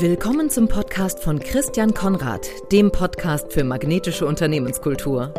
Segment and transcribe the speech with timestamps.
[0.00, 5.34] Willkommen zum Podcast von Christian Konrad, dem Podcast für magnetische Unternehmenskultur.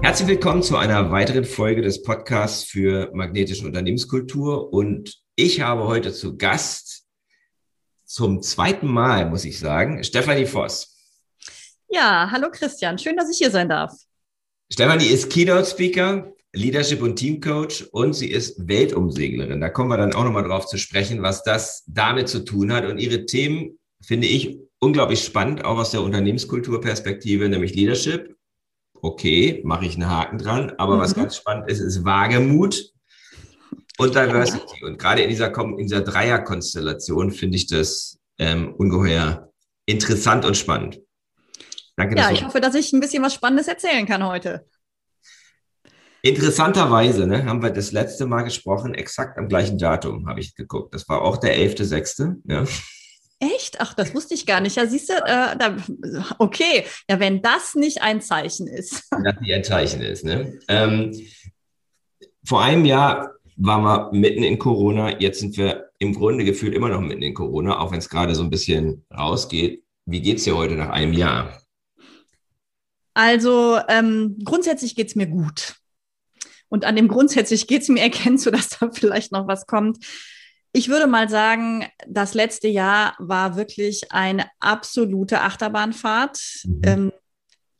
[0.00, 4.72] Herzlich willkommen zu einer weiteren Folge des Podcasts für magnetische Unternehmenskultur.
[4.72, 7.04] Und ich habe heute zu Gast
[8.06, 10.96] zum zweiten Mal, muss ich sagen, Stefanie Voss.
[11.90, 13.92] Ja, hallo Christian, schön, dass ich hier sein darf.
[14.72, 19.60] Stefanie ist Keynote Speaker, Leadership und Teamcoach und sie ist Weltumseglerin.
[19.60, 22.84] Da kommen wir dann auch nochmal drauf zu sprechen, was das damit zu tun hat.
[22.86, 28.36] Und ihre Themen finde ich unglaublich spannend, auch aus der Unternehmenskulturperspektive, nämlich Leadership.
[29.00, 30.72] Okay, mache ich einen Haken dran.
[30.78, 31.00] Aber mhm.
[31.00, 32.92] was ganz spannend ist, ist Wagemut
[33.98, 34.80] und Diversity.
[34.80, 34.86] Ja.
[34.86, 39.50] Und gerade in dieser, in dieser Dreierkonstellation finde ich das ähm, ungeheuer
[39.86, 41.00] interessant und spannend.
[41.96, 42.16] Danke.
[42.16, 44.66] Ja, ich hoffe, dass ich ein bisschen was Spannendes erzählen kann heute.
[46.24, 50.94] Interessanterweise ne, haben wir das letzte Mal gesprochen, exakt am gleichen Datum habe ich geguckt.
[50.94, 52.36] Das war auch der 11.6.
[52.48, 52.64] Ja.
[53.40, 53.78] Echt?
[53.78, 54.76] Ach, das wusste ich gar nicht.
[54.76, 55.76] Ja, siehst du, äh, da,
[56.38, 56.86] okay.
[57.10, 59.06] Ja, wenn das nicht ein Zeichen ist.
[59.10, 60.24] Wenn das nicht ein Zeichen ist.
[60.24, 60.58] Ne?
[60.66, 61.12] Ähm,
[62.42, 65.20] vor einem Jahr waren wir mitten in Corona.
[65.20, 68.34] Jetzt sind wir im Grunde gefühlt immer noch mitten in Corona, auch wenn es gerade
[68.34, 69.84] so ein bisschen rausgeht.
[70.06, 71.60] Wie geht es dir heute nach einem Jahr?
[73.12, 75.83] Also ähm, grundsätzlich geht es mir gut.
[76.74, 80.04] Und an dem grundsätzlich geht es mir, erkennst du, dass da vielleicht noch was kommt.
[80.72, 86.40] Ich würde mal sagen, das letzte Jahr war wirklich eine absolute Achterbahnfahrt.
[86.64, 86.80] Mhm.
[86.84, 87.12] Ähm,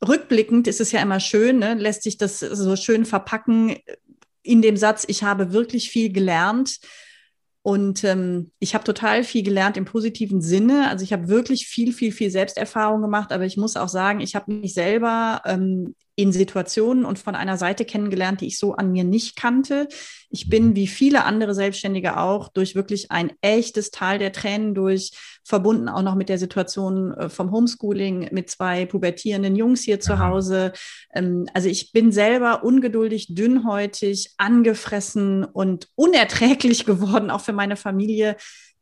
[0.06, 1.74] rückblickend ist es ja immer schön, ne?
[1.74, 3.76] lässt sich das so schön verpacken
[4.44, 6.78] in dem Satz, ich habe wirklich viel gelernt.
[7.62, 10.88] Und ähm, ich habe total viel gelernt im positiven Sinne.
[10.88, 13.32] Also ich habe wirklich viel, viel, viel Selbsterfahrung gemacht.
[13.32, 17.56] Aber ich muss auch sagen, ich habe mich selber ähm, in Situationen und von einer
[17.56, 19.88] Seite kennengelernt, die ich so an mir nicht kannte.
[20.30, 25.12] Ich bin wie viele andere Selbstständige auch durch wirklich ein echtes Tal der Tränen durch,
[25.44, 30.18] verbunden auch noch mit der Situation äh, vom Homeschooling mit zwei pubertierenden Jungs hier zu
[30.18, 30.72] Hause.
[31.14, 38.36] Ähm, also ich bin selber ungeduldig, dünnhäutig, angefressen und unerträglich geworden, auch für meine Familie,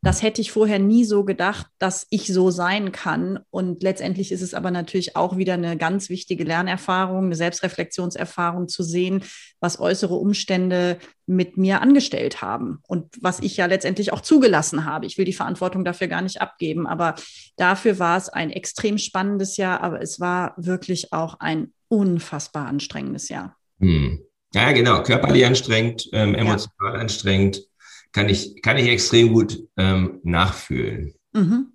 [0.05, 3.39] das hätte ich vorher nie so gedacht, dass ich so sein kann.
[3.51, 8.83] Und letztendlich ist es aber natürlich auch wieder eine ganz wichtige Lernerfahrung, eine Selbstreflexionserfahrung zu
[8.83, 9.23] sehen,
[9.61, 15.07] was äußere Umstände mit mir angestellt haben und was ich ja letztendlich auch zugelassen habe.
[15.07, 17.15] Ich will die Verantwortung dafür gar nicht abgeben, aber
[17.57, 23.29] dafür war es ein extrem spannendes Jahr, aber es war wirklich auch ein unfassbar anstrengendes
[23.29, 23.57] Jahr.
[23.79, 24.21] Hm.
[24.53, 27.01] Ja, genau, körperlich anstrengend, ähm, emotional ja.
[27.01, 27.63] anstrengend
[28.13, 31.15] kann ich, kann ich extrem gut ähm, nachfühlen.
[31.33, 31.73] Mhm.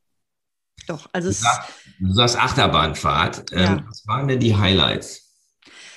[0.88, 3.52] Doch, also du sagst, du sagst Achterbahnfahrt.
[3.52, 3.84] Ähm, ja.
[3.88, 5.24] Was waren denn die Highlights?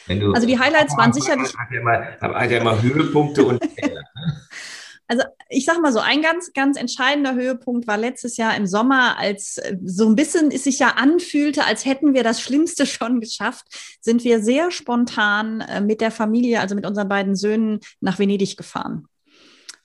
[0.09, 1.57] Du, also die Highlights waren sicherlich.
[1.57, 3.71] Hat ja immer, hat ja immer Höhepunkte und ne?
[5.11, 9.19] Also ich sage mal so, ein ganz, ganz entscheidender Höhepunkt war letztes Jahr im Sommer,
[9.19, 13.21] als äh, so ein bisschen es sich ja anfühlte, als hätten wir das Schlimmste schon
[13.21, 13.67] geschafft,
[14.01, 18.57] sind wir sehr spontan äh, mit der Familie, also mit unseren beiden Söhnen, nach Venedig
[18.57, 19.09] gefahren.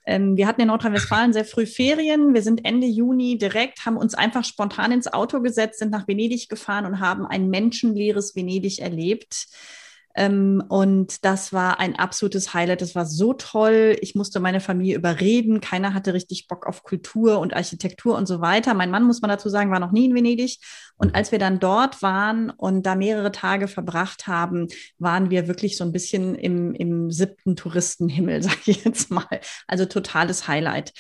[0.06, 2.34] Ähm, wir hatten in Nordrhein-Westfalen sehr früh Ferien.
[2.34, 6.48] Wir sind Ende Juni direkt, haben uns einfach spontan ins Auto gesetzt, sind nach Venedig
[6.50, 9.48] gefahren und haben ein menschenleeres Venedig erlebt.
[10.16, 12.82] Ähm, und das war ein absolutes Highlight.
[12.82, 13.98] Das war so toll.
[14.00, 15.60] Ich musste meine Familie überreden.
[15.60, 18.74] Keiner hatte richtig Bock auf Kultur und Architektur und so weiter.
[18.74, 20.60] Mein Mann, muss man dazu sagen, war noch nie in Venedig.
[20.98, 24.68] Und als wir dann dort waren und da mehrere Tage verbracht haben,
[24.98, 29.42] waren wir wirklich so ein bisschen im, im siebten Touristenhimmel, sage ich jetzt mal.
[29.68, 30.94] Also totales Highlight.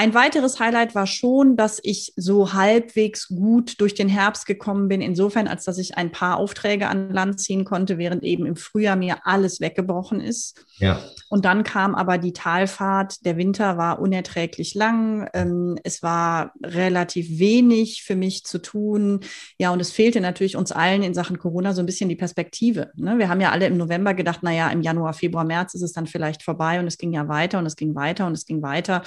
[0.00, 5.02] Ein weiteres Highlight war schon, dass ich so halbwegs gut durch den Herbst gekommen bin,
[5.02, 8.96] insofern, als dass ich ein paar Aufträge an Land ziehen konnte, während eben im Frühjahr
[8.96, 10.64] mir alles weggebrochen ist.
[10.78, 11.00] Ja.
[11.28, 13.26] Und dann kam aber die Talfahrt.
[13.26, 15.28] Der Winter war unerträglich lang.
[15.34, 19.20] Ähm, es war relativ wenig für mich zu tun.
[19.58, 22.90] Ja, und es fehlte natürlich uns allen in Sachen Corona so ein bisschen die Perspektive.
[22.94, 23.18] Ne?
[23.18, 25.92] Wir haben ja alle im November gedacht, na ja, im Januar, Februar, März ist es
[25.92, 28.62] dann vielleicht vorbei und es ging ja weiter und es ging weiter und es ging
[28.62, 29.02] weiter.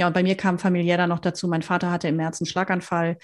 [0.00, 2.46] Ja, und bei mir kam familiär dann noch dazu, mein Vater hatte im März einen
[2.46, 3.18] Schlaganfall.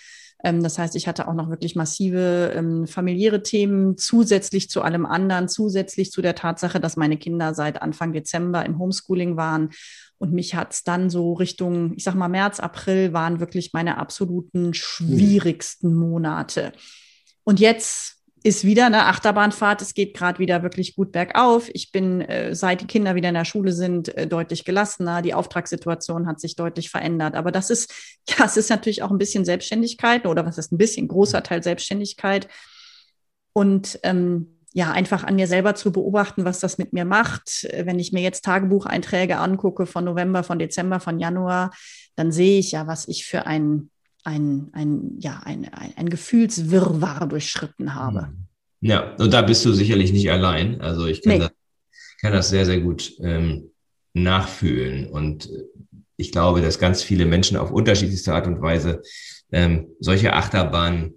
[0.44, 5.06] Ähm, das heißt, ich hatte auch noch wirklich massive ähm, familiäre Themen zusätzlich zu allem
[5.06, 9.70] anderen, zusätzlich zu der Tatsache, dass meine Kinder seit Anfang Dezember im Homeschooling waren.
[10.18, 13.96] Und mich hat es dann so Richtung, ich sag mal, März, April waren wirklich meine
[13.96, 16.72] absoluten schwierigsten Monate.
[17.44, 19.82] Und jetzt ist wieder eine Achterbahnfahrt.
[19.82, 21.68] Es geht gerade wieder wirklich gut bergauf.
[21.72, 25.22] Ich bin, äh, seit die Kinder wieder in der Schule sind, äh, deutlich gelassener.
[25.22, 27.34] Die Auftragssituation hat sich deutlich verändert.
[27.34, 27.92] Aber das ist,
[28.28, 31.62] ja, es ist natürlich auch ein bisschen Selbstständigkeit oder was ist ein bisschen großer Teil
[31.62, 32.48] Selbstständigkeit.
[33.52, 37.66] Und ähm, ja, einfach an mir selber zu beobachten, was das mit mir macht.
[37.72, 41.70] Wenn ich mir jetzt Tagebucheinträge angucke von November, von Dezember, von Januar,
[42.14, 43.88] dann sehe ich ja, was ich für ein,
[44.26, 48.26] ein, ein, ja, ein, ein, ein Gefühlswirrwarr durchschritten habe.
[48.26, 48.46] Hm.
[48.80, 50.80] Ja, und da bist du sicherlich nicht allein.
[50.80, 51.38] Also ich kann, nee.
[51.38, 51.50] das,
[52.20, 53.70] kann das sehr, sehr gut ähm,
[54.14, 55.08] nachfühlen.
[55.08, 55.48] Und
[56.16, 59.02] ich glaube, dass ganz viele Menschen auf unterschiedlichste Art und Weise
[59.52, 61.14] ähm, solche Achterbahnen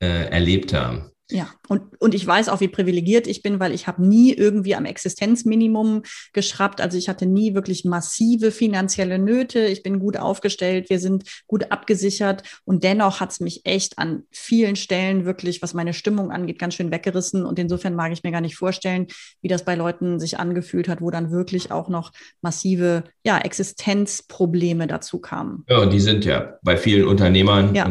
[0.00, 1.11] äh, erlebt haben.
[1.32, 4.74] Ja, und, und ich weiß auch, wie privilegiert ich bin, weil ich habe nie irgendwie
[4.74, 6.02] am Existenzminimum
[6.34, 6.82] geschraubt.
[6.82, 9.60] Also ich hatte nie wirklich massive finanzielle Nöte.
[9.60, 14.24] Ich bin gut aufgestellt, wir sind gut abgesichert und dennoch hat es mich echt an
[14.30, 17.46] vielen Stellen wirklich, was meine Stimmung angeht, ganz schön weggerissen.
[17.46, 19.06] Und insofern mag ich mir gar nicht vorstellen,
[19.40, 22.12] wie das bei Leuten sich angefühlt hat, wo dann wirklich auch noch
[22.42, 25.64] massive ja, Existenzprobleme dazu kamen.
[25.66, 27.90] Ja, und die sind ja bei vielen Unternehmern ja.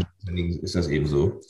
[0.61, 1.41] ist das eben so.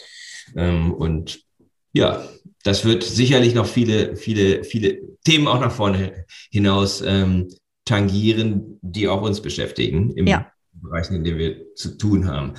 [0.56, 1.51] Ähm, und
[1.94, 2.26] ja,
[2.64, 7.50] das wird sicherlich noch viele, viele, viele Themen auch nach vorne hinaus ähm,
[7.86, 10.52] tangieren, die auch uns beschäftigen im ja.
[10.74, 12.54] Bereich, in dem wir zu tun haben.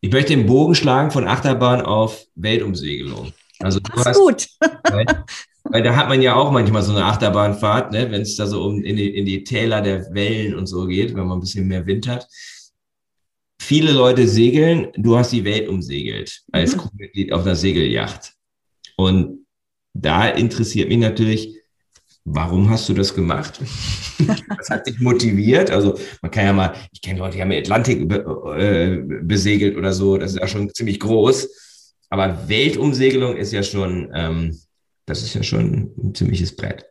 [0.00, 3.32] Ich möchte den Bogen schlagen von Achterbahn auf Weltumsegelung.
[3.60, 4.48] Also das ist gut.
[4.90, 5.06] Weil,
[5.64, 8.62] weil, da hat man ja auch manchmal so eine Achterbahnfahrt, ne, wenn es da so
[8.62, 11.66] um in die, in die Täler der Wellen und so geht, wenn man ein bisschen
[11.66, 12.28] mehr Wind hat
[13.60, 16.80] viele Leute segeln, du hast die Welt umsegelt als mhm.
[16.80, 18.34] Crewmitglied auf einer Segelyacht.
[18.96, 19.46] Und
[19.92, 21.56] da interessiert mich natürlich,
[22.24, 23.60] warum hast du das gemacht?
[24.58, 25.70] Was hat dich motiviert?
[25.70, 30.16] Also man kann ja mal, ich kenne Leute, die haben Atlantik äh, besegelt oder so,
[30.18, 31.48] das ist ja schon ziemlich groß.
[32.10, 34.58] Aber Weltumsegelung ist ja schon, ähm,
[35.06, 36.86] das ist ja schon ein ziemliches Brett.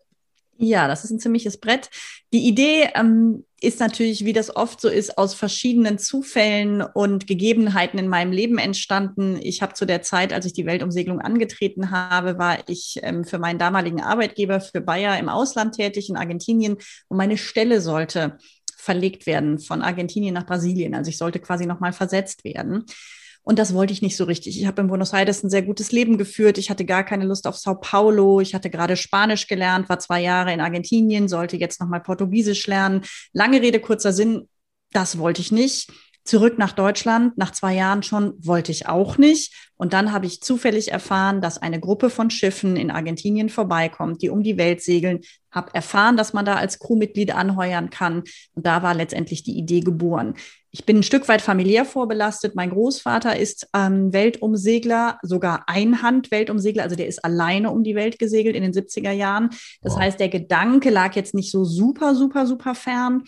[0.58, 1.90] Ja, das ist ein ziemliches Brett.
[2.32, 8.00] Die Idee ähm, ist natürlich, wie das oft so ist, aus verschiedenen Zufällen und Gegebenheiten
[8.00, 9.38] in meinem Leben entstanden.
[9.42, 13.38] Ich habe zu der Zeit, als ich die Weltumsegelung angetreten habe, war ich ähm, für
[13.38, 16.78] meinen damaligen Arbeitgeber, für Bayer im Ausland tätig in Argentinien
[17.10, 18.38] und meine Stelle sollte
[18.78, 20.94] verlegt werden von Argentinien nach Brasilien.
[20.94, 22.86] Also ich sollte quasi nochmal versetzt werden.
[23.46, 24.60] Und das wollte ich nicht so richtig.
[24.60, 26.58] Ich habe in Buenos Aires ein sehr gutes Leben geführt.
[26.58, 28.42] Ich hatte gar keine Lust auf Sao Paulo.
[28.42, 33.04] Ich hatte gerade Spanisch gelernt, war zwei Jahre in Argentinien, sollte jetzt nochmal Portugiesisch lernen.
[33.34, 34.50] Lange Rede, kurzer Sinn.
[34.92, 35.92] Das wollte ich nicht.
[36.24, 39.54] Zurück nach Deutschland, nach zwei Jahren schon, wollte ich auch nicht.
[39.78, 44.30] Und dann habe ich zufällig erfahren, dass eine Gruppe von Schiffen in Argentinien vorbeikommt, die
[44.32, 45.20] um die Welt segeln.
[45.52, 48.24] Habe erfahren, dass man da als Crewmitglied anheuern kann.
[48.56, 50.34] Und da war letztendlich die Idee geboren.
[50.78, 52.54] Ich bin ein Stück weit familiär vorbelastet.
[52.54, 56.84] Mein Großvater ist ähm, Weltumsegler, sogar Einhand-Weltumsegler.
[56.84, 59.52] Also der ist alleine um die Welt gesegelt in den 70er Jahren.
[59.82, 60.02] Das wow.
[60.02, 63.24] heißt, der Gedanke lag jetzt nicht so super, super, super fern.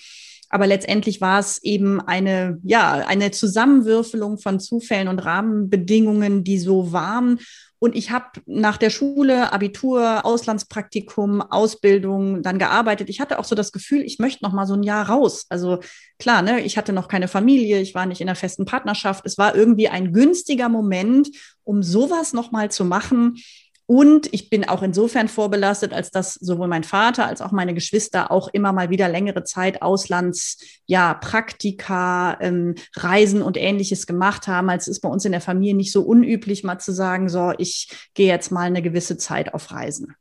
[0.50, 6.92] Aber letztendlich war es eben eine, ja, eine Zusammenwürfelung von Zufällen und Rahmenbedingungen, die so
[6.92, 7.40] waren.
[7.80, 13.10] Und ich habe nach der Schule, Abitur, Auslandspraktikum, Ausbildung dann gearbeitet.
[13.10, 15.46] Ich hatte auch so das Gefühl, ich möchte noch mal so ein Jahr raus.
[15.50, 15.80] Also
[16.18, 19.26] klar, ne, ich hatte noch keine Familie, ich war nicht in einer festen Partnerschaft.
[19.26, 21.30] Es war irgendwie ein günstiger Moment,
[21.64, 23.38] um sowas noch mal zu machen,
[23.90, 28.32] und ich bin auch insofern vorbelastet, als dass sowohl mein Vater als auch meine Geschwister
[28.32, 34.70] auch immer mal wieder längere Zeit Auslands, ja, Praktika, ähm, Reisen und ähnliches gemacht haben.
[34.70, 37.90] Als ist bei uns in der Familie nicht so unüblich, mal zu sagen, so, ich
[38.14, 40.16] gehe jetzt mal eine gewisse Zeit auf Reisen.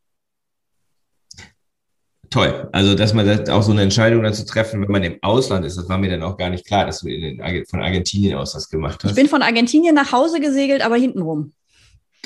[2.30, 2.68] Toll.
[2.70, 5.66] Also, dass man das, auch so eine Entscheidung dann zu treffen, wenn man im Ausland
[5.66, 8.52] ist, das war mir dann auch gar nicht klar, dass du in, von Argentinien aus
[8.52, 9.10] das gemacht hast.
[9.10, 11.52] Ich bin von Argentinien nach Hause gesegelt, aber hintenrum.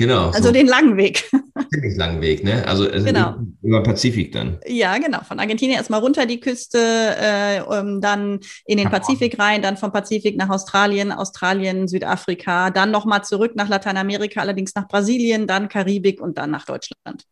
[0.01, 0.31] Genau.
[0.31, 0.53] Also so.
[0.53, 1.31] den langen Weg.
[1.71, 2.67] Ziemlich langen Weg, ne?
[2.67, 3.35] Also, also genau.
[3.61, 4.59] über Pazifik dann.
[4.67, 5.23] Ja, genau.
[5.25, 9.93] Von Argentinien erstmal runter die Küste, äh, um, dann in den Pazifik rein, dann vom
[9.93, 16.23] Pazifik nach Australien, Australien, Südafrika, dann nochmal zurück nach Lateinamerika, allerdings nach Brasilien, dann Karibik
[16.23, 17.27] und dann nach Deutschland.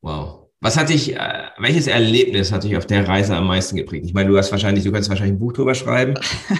[0.00, 0.47] Wow.
[0.60, 4.04] Was hat dich, äh, welches Erlebnis hat dich auf der Reise am meisten geprägt?
[4.06, 6.14] Ich meine, du hast wahrscheinlich, du kannst wahrscheinlich ein Buch drüber schreiben.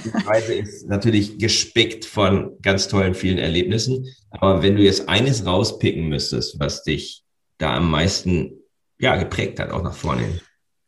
[0.04, 4.06] Die Reise ist natürlich gespickt von ganz tollen vielen Erlebnissen.
[4.30, 7.24] Aber wenn du jetzt eines rauspicken müsstest, was dich
[7.58, 8.52] da am meisten,
[9.00, 10.40] ja, geprägt hat, auch nach vorne hin.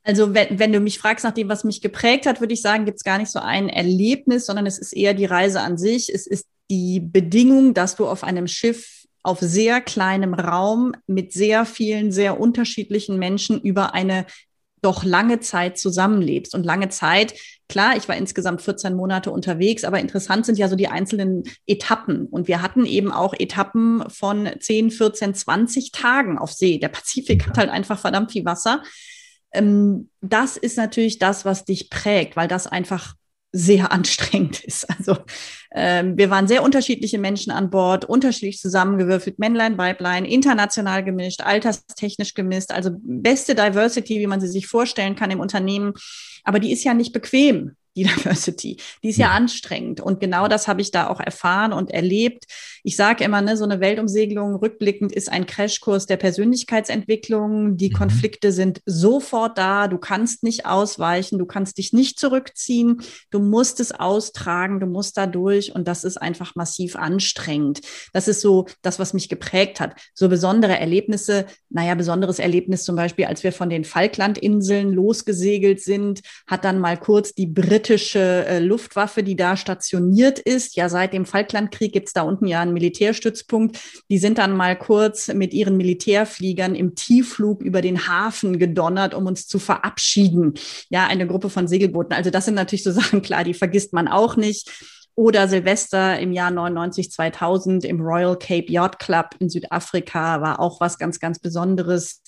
[0.04, 2.84] Also wenn, wenn du mich fragst nach dem, was mich geprägt hat, würde ich sagen,
[2.84, 6.14] gibt es gar nicht so ein Erlebnis, sondern es ist eher die Reise an sich.
[6.14, 11.64] Es ist die Bedingung, dass du auf einem Schiff auf sehr kleinem Raum mit sehr
[11.66, 14.26] vielen, sehr unterschiedlichen Menschen über eine
[14.82, 16.54] doch lange Zeit zusammenlebst.
[16.54, 17.34] Und lange Zeit,
[17.68, 22.26] klar, ich war insgesamt 14 Monate unterwegs, aber interessant sind ja so die einzelnen Etappen.
[22.26, 26.78] Und wir hatten eben auch Etappen von 10, 14, 20 Tagen auf See.
[26.78, 28.82] Der Pazifik hat halt einfach verdammt viel Wasser.
[29.52, 33.14] Ähm, das ist natürlich das, was dich prägt, weil das einfach
[33.52, 34.88] sehr anstrengend ist.
[34.90, 35.16] Also
[35.72, 42.34] ähm, wir waren sehr unterschiedliche Menschen an Bord, unterschiedlich zusammengewürfelt, Männlein, Weiblein, international gemischt, alterstechnisch
[42.34, 45.92] gemischt, also beste Diversity, wie man sie sich vorstellen kann im Unternehmen.
[46.44, 48.76] Aber die ist ja nicht bequem die Diversity.
[49.02, 50.00] Die ist ja, ja anstrengend.
[50.00, 52.44] Und genau das habe ich da auch erfahren und erlebt.
[52.84, 57.76] Ich sage immer, ne, so eine Weltumsegelung rückblickend ist ein Crashkurs der Persönlichkeitsentwicklung.
[57.76, 57.94] Die mhm.
[57.94, 59.88] Konflikte sind sofort da.
[59.88, 61.38] Du kannst nicht ausweichen.
[61.38, 63.02] Du kannst dich nicht zurückziehen.
[63.30, 64.78] Du musst es austragen.
[64.78, 65.74] Du musst da durch.
[65.74, 67.80] Und das ist einfach massiv anstrengend.
[68.12, 70.00] Das ist so das, was mich geprägt hat.
[70.14, 71.46] So besondere Erlebnisse.
[71.68, 76.96] Naja, besonderes Erlebnis zum Beispiel, als wir von den Falklandinseln losgesegelt sind, hat dann mal
[76.96, 80.76] kurz die Briten britische äh, Luftwaffe, die da stationiert ist.
[80.76, 83.80] Ja, seit dem Falklandkrieg gibt es da unten ja einen Militärstützpunkt.
[84.08, 89.26] Die sind dann mal kurz mit ihren Militärfliegern im Tiefflug über den Hafen gedonnert, um
[89.26, 90.54] uns zu verabschieden.
[90.88, 92.12] Ja, eine Gruppe von Segelbooten.
[92.12, 94.70] Also das sind natürlich so Sachen, klar, die vergisst man auch nicht
[95.20, 100.80] oder Silvester im Jahr 99, 2000 im Royal Cape Yacht Club in Südafrika war auch
[100.80, 102.22] was ganz, ganz Besonderes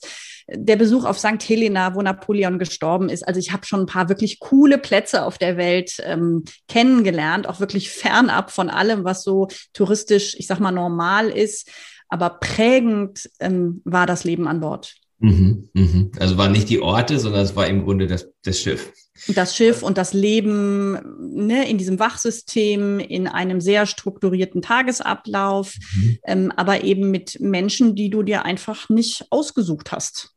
[0.46, 1.42] der Besuch auf St.
[1.42, 3.26] Helena, wo Napoleon gestorben ist.
[3.26, 7.60] Also ich habe schon ein paar wirklich coole Plätze auf der Welt ähm, kennengelernt, auch
[7.60, 11.70] wirklich fernab von allem, was so touristisch, ich sag mal, normal ist.
[12.10, 14.96] Aber prägend ähm, war das Leben an Bord.
[15.22, 16.10] Mhm, mhm.
[16.18, 18.92] Also waren nicht die Orte, sondern es war im Grunde das, das Schiff.
[19.28, 26.18] Das Schiff und das Leben ne, in diesem Wachsystem, in einem sehr strukturierten Tagesablauf, mhm.
[26.24, 30.34] ähm, aber eben mit Menschen, die du dir einfach nicht ausgesucht hast.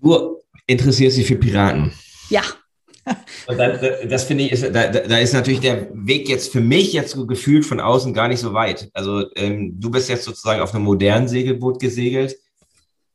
[0.00, 1.92] Du interessierst dich für Piraten.
[2.30, 2.42] Ja.
[3.46, 6.92] Und dann, das finde ich, ist, da, da ist natürlich der Weg jetzt für mich
[6.92, 8.90] jetzt so gefühlt von außen gar nicht so weit.
[8.92, 12.36] Also ähm, du bist jetzt sozusagen auf einem modernen Segelboot gesegelt.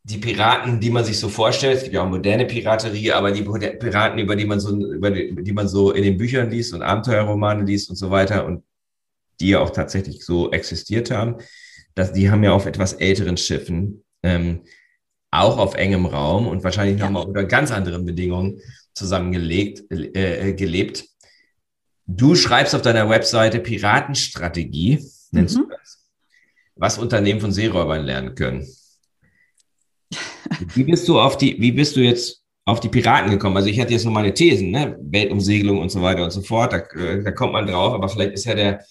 [0.03, 3.43] Die Piraten, die man sich so vorstellt, es gibt ja auch moderne Piraterie, aber die
[3.43, 6.81] Piraten, über die man so, über die, die man so in den Büchern liest und
[6.81, 8.63] Abenteuerromane liest und so weiter und
[9.39, 11.36] die ja auch tatsächlich so existiert haben,
[11.93, 14.62] dass die haben ja auf etwas älteren Schiffen ähm,
[15.31, 17.05] auch auf engem Raum und wahrscheinlich ja.
[17.05, 18.62] nochmal unter ganz anderen Bedingungen
[18.93, 21.05] zusammengelegt, äh, äh, gelebt.
[22.07, 25.00] Du schreibst auf deiner Webseite Piratenstrategie,
[25.31, 25.62] nennst mhm.
[25.62, 26.05] du das,
[26.75, 28.67] was Unternehmen von Seeräubern lernen können.
[30.74, 33.55] Wie bist du auf die, wie bist du jetzt auf die Piraten gekommen?
[33.55, 34.98] Also ich hatte jetzt nur meine Thesen, ne?
[35.01, 38.33] Weltumsegelung und so weiter und so fort, da, äh, da kommt man drauf, aber vielleicht
[38.33, 38.83] ist ja der,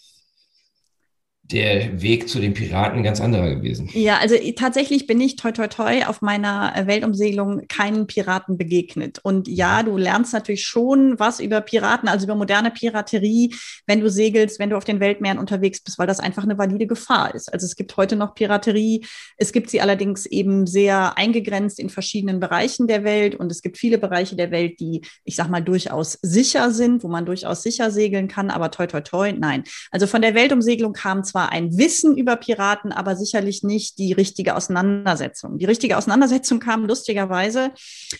[1.52, 3.88] der Weg zu den Piraten ganz anderer gewesen.
[3.92, 9.18] Ja, also tatsächlich bin ich toi toi toi auf meiner Weltumsegelung keinen Piraten begegnet.
[9.22, 13.54] Und ja, du lernst natürlich schon was über Piraten, also über moderne Piraterie,
[13.86, 16.86] wenn du segelst, wenn du auf den Weltmeeren unterwegs bist, weil das einfach eine valide
[16.86, 17.52] Gefahr ist.
[17.52, 19.04] Also es gibt heute noch Piraterie,
[19.36, 23.78] es gibt sie allerdings eben sehr eingegrenzt in verschiedenen Bereichen der Welt und es gibt
[23.78, 27.90] viele Bereiche der Welt, die, ich sag mal, durchaus sicher sind, wo man durchaus sicher
[27.90, 29.64] segeln kann, aber toi toi toi, nein.
[29.90, 34.12] Also von der Weltumsegelung kam zwar zwar ein Wissen über Piraten, aber sicherlich nicht die
[34.12, 35.58] richtige Auseinandersetzung.
[35.58, 37.70] Die richtige Auseinandersetzung kam lustigerweise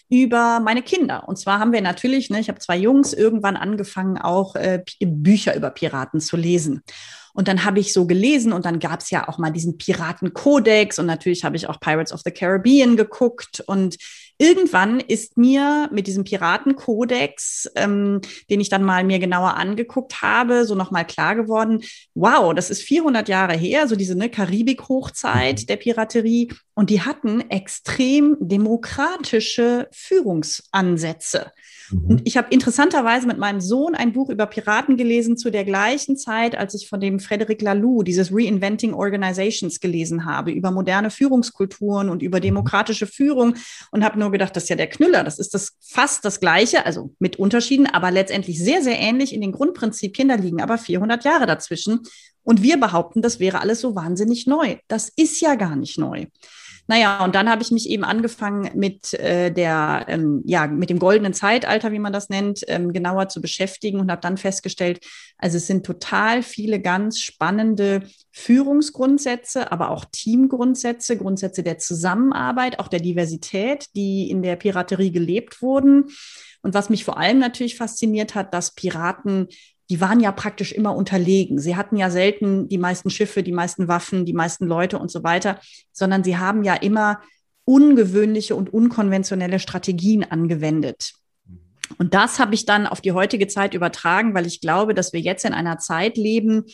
[0.08, 1.28] über meine Kinder.
[1.28, 5.54] Und zwar haben wir natürlich, ne, ich habe zwei Jungs, irgendwann angefangen, auch äh, Bücher
[5.54, 6.82] über Piraten zu lesen.
[7.34, 10.98] Und dann habe ich so gelesen und dann gab es ja auch mal diesen Piratenkodex
[10.98, 13.96] und natürlich habe ich auch Pirates of the Caribbean geguckt und
[14.40, 20.64] irgendwann ist mir mit diesem Piratenkodex, ähm, den ich dann mal mir genauer angeguckt habe,
[20.64, 21.82] so nochmal klar geworden,
[22.14, 25.66] wow, das ist 400 Jahre her, so diese ne, Karibik-Hochzeit mhm.
[25.66, 31.52] der Piraterie und die hatten extrem demokratische Führungsansätze.
[31.90, 32.04] Mhm.
[32.06, 36.16] Und ich habe interessanterweise mit meinem Sohn ein Buch über Piraten gelesen zu der gleichen
[36.16, 42.08] Zeit, als ich von dem Frederic Laloux dieses Reinventing Organizations gelesen habe, über moderne Führungskulturen
[42.08, 42.44] und über mhm.
[42.44, 43.56] demokratische Führung
[43.90, 46.86] und habe nur gedacht, das ist ja der Knüller, das ist das fast das Gleiche,
[46.86, 51.24] also mit Unterschieden, aber letztendlich sehr, sehr ähnlich in den Grundprinzipien, da liegen aber 400
[51.24, 52.00] Jahre dazwischen.
[52.42, 54.76] Und wir behaupten, das wäre alles so wahnsinnig neu.
[54.88, 56.26] Das ist ja gar nicht neu.
[56.90, 60.98] Naja, und dann habe ich mich eben angefangen mit äh, der, ähm, ja, mit dem
[60.98, 64.98] goldenen Zeitalter, wie man das nennt, ähm, genauer zu beschäftigen und habe dann festgestellt,
[65.38, 72.88] also es sind total viele ganz spannende Führungsgrundsätze, aber auch Teamgrundsätze, Grundsätze der Zusammenarbeit, auch
[72.88, 76.06] der Diversität, die in der Piraterie gelebt wurden.
[76.62, 79.48] Und was mich vor allem natürlich fasziniert hat, dass Piraten
[79.90, 81.58] die waren ja praktisch immer unterlegen.
[81.58, 85.24] Sie hatten ja selten die meisten Schiffe, die meisten Waffen, die meisten Leute und so
[85.24, 85.58] weiter,
[85.92, 87.20] sondern sie haben ja immer
[87.64, 91.14] ungewöhnliche und unkonventionelle Strategien angewendet.
[91.98, 95.20] Und das habe ich dann auf die heutige Zeit übertragen, weil ich glaube, dass wir
[95.20, 96.66] jetzt in einer Zeit leben,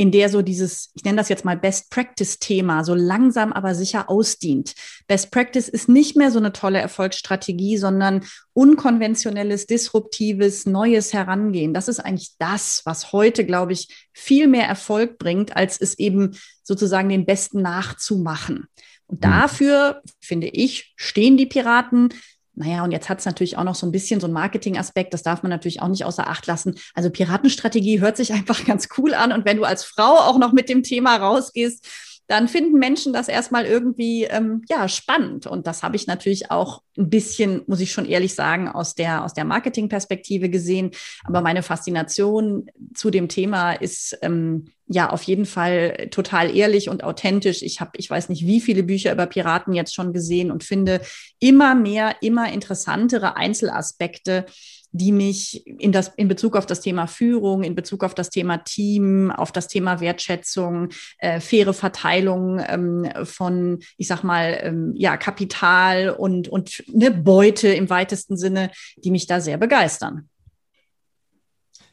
[0.00, 4.08] in der so dieses, ich nenne das jetzt mal Best Practice-Thema, so langsam aber sicher
[4.08, 4.74] ausdient.
[5.08, 11.74] Best Practice ist nicht mehr so eine tolle Erfolgsstrategie, sondern unkonventionelles, disruptives, neues Herangehen.
[11.74, 16.38] Das ist eigentlich das, was heute, glaube ich, viel mehr Erfolg bringt, als es eben
[16.62, 18.68] sozusagen den Besten nachzumachen.
[19.08, 19.22] Und mhm.
[19.22, 22.10] dafür, finde ich, stehen die Piraten.
[22.58, 25.22] Naja, und jetzt hat es natürlich auch noch so ein bisschen so einen Marketing-Aspekt, das
[25.22, 26.74] darf man natürlich auch nicht außer Acht lassen.
[26.92, 29.30] Also Piratenstrategie hört sich einfach ganz cool an.
[29.30, 31.86] Und wenn du als Frau auch noch mit dem Thema rausgehst,
[32.28, 35.46] dann finden Menschen das erstmal irgendwie ähm, ja spannend.
[35.46, 39.24] Und das habe ich natürlich auch ein bisschen, muss ich schon ehrlich sagen, aus der,
[39.24, 40.90] aus der Marketingperspektive gesehen.
[41.24, 47.02] Aber meine Faszination zu dem Thema ist ähm, ja auf jeden Fall total ehrlich und
[47.02, 47.62] authentisch.
[47.62, 51.00] Ich habe, ich weiß nicht, wie viele Bücher über Piraten jetzt schon gesehen und finde
[51.40, 54.44] immer mehr, immer interessantere Einzelaspekte
[54.92, 58.58] die mich in, das, in Bezug auf das Thema Führung, in Bezug auf das Thema
[58.58, 65.16] Team, auf das Thema Wertschätzung, äh, faire Verteilung ähm, von, ich sag mal, ähm, ja,
[65.16, 70.28] Kapital und, und eine Beute im weitesten Sinne, die mich da sehr begeistern.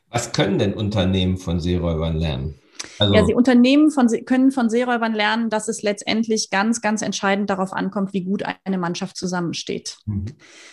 [0.10, 2.56] Was können denn Unternehmen von Seeräubern lernen?
[3.00, 7.50] Also ja, sie Unternehmen von, können von Seeräubern lernen, dass es letztendlich ganz, ganz entscheidend
[7.50, 9.98] darauf ankommt, wie gut eine Mannschaft zusammensteht.
[10.06, 10.26] Mhm.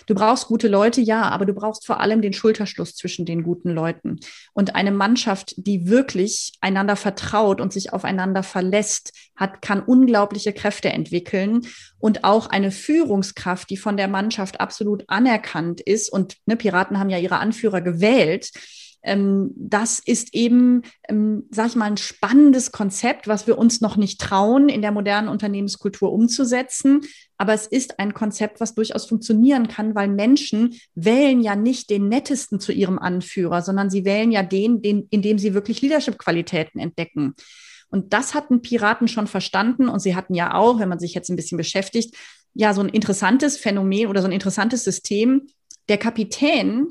[0.06, 3.70] Du brauchst gute Leute, ja, aber du brauchst vor allem den Schulterschluss zwischen den guten
[3.70, 4.20] Leuten.
[4.52, 10.90] Und eine Mannschaft, die wirklich einander vertraut und sich aufeinander verlässt, hat, kann unglaubliche Kräfte
[10.90, 11.62] entwickeln
[11.98, 16.12] und auch eine Führungskraft, die von der Mannschaft absolut anerkannt ist.
[16.12, 18.50] Und ne, Piraten haben ja ihre Anführer gewählt
[19.02, 23.96] ähm, das ist eben, ähm, sag ich mal, ein spannendes Konzept, was wir uns noch
[23.96, 27.00] nicht trauen, in der modernen Unternehmenskultur umzusetzen.
[27.36, 32.08] Aber es ist ein Konzept, was durchaus funktionieren kann, weil Menschen wählen ja nicht den
[32.08, 36.78] nettesten zu ihrem Anführer, sondern sie wählen ja den, den in dem sie wirklich Leadership-Qualitäten
[36.78, 37.34] entdecken.
[37.88, 41.28] Und das hatten Piraten schon verstanden und sie hatten ja auch, wenn man sich jetzt
[41.28, 42.16] ein bisschen beschäftigt,
[42.54, 45.48] ja so ein interessantes Phänomen oder so ein interessantes System.
[45.88, 46.86] Der Kapitän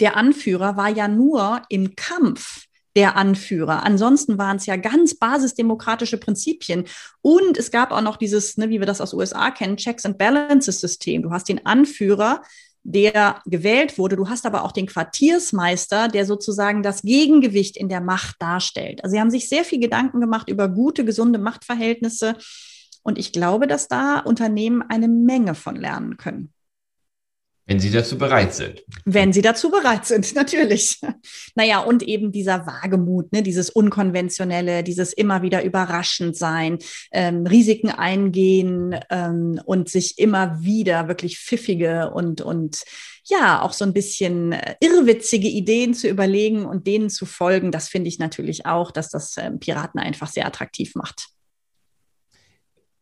[0.00, 2.66] der Anführer war ja nur im Kampf
[2.96, 3.84] der Anführer.
[3.84, 6.84] Ansonsten waren es ja ganz basisdemokratische Prinzipien.
[7.22, 10.18] Und es gab auch noch dieses, ne, wie wir das aus USA kennen, Checks and
[10.18, 11.22] Balances System.
[11.22, 12.42] Du hast den Anführer,
[12.82, 14.16] der gewählt wurde.
[14.16, 19.04] Du hast aber auch den Quartiersmeister, der sozusagen das Gegengewicht in der Macht darstellt.
[19.04, 22.36] Also sie haben sich sehr viel Gedanken gemacht über gute, gesunde Machtverhältnisse.
[23.02, 26.52] Und ich glaube, dass da Unternehmen eine Menge von lernen können.
[27.66, 28.82] Wenn Sie dazu bereit sind.
[29.04, 31.00] Wenn Sie dazu bereit sind, natürlich.
[31.54, 36.78] Naja, und eben dieser Wagemut, ne, dieses Unkonventionelle, dieses immer wieder überraschend sein,
[37.12, 42.82] ähm, Risiken eingehen ähm, und sich immer wieder wirklich pfiffige und, und
[43.24, 47.88] ja, auch so ein bisschen äh, irrwitzige Ideen zu überlegen und denen zu folgen, das
[47.88, 51.28] finde ich natürlich auch, dass das ähm, Piraten einfach sehr attraktiv macht.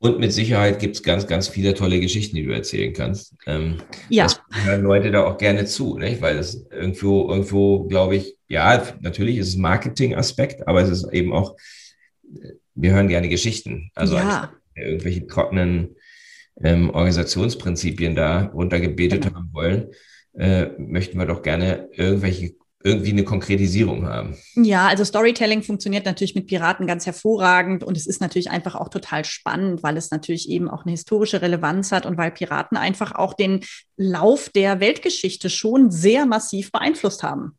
[0.01, 3.35] Und mit Sicherheit gibt es ganz, ganz viele tolle Geschichten, die du erzählen kannst.
[3.47, 4.25] Ähm, ja.
[4.25, 6.23] Das hören Leute da auch gerne zu, nicht?
[6.23, 11.33] weil es irgendwo, irgendwo, glaube ich, ja, natürlich ist es Marketing-Aspekt, aber es ist eben
[11.33, 11.57] auch,
[12.75, 13.91] wir hören gerne Geschichten.
[13.95, 14.53] Also ja.
[14.77, 15.97] irgendwelche trockenen
[16.63, 19.37] ähm, Organisationsprinzipien da runtergebetet genau.
[19.37, 19.91] haben wollen,
[20.35, 22.55] äh, möchten wir doch gerne irgendwelche
[22.85, 24.37] irgendwie eine Konkretisierung haben.
[24.55, 28.89] Ja, also Storytelling funktioniert natürlich mit Piraten ganz hervorragend und es ist natürlich einfach auch
[28.89, 33.13] total spannend, weil es natürlich eben auch eine historische Relevanz hat und weil Piraten einfach
[33.13, 33.65] auch den
[33.97, 37.59] Lauf der Weltgeschichte schon sehr massiv beeinflusst haben.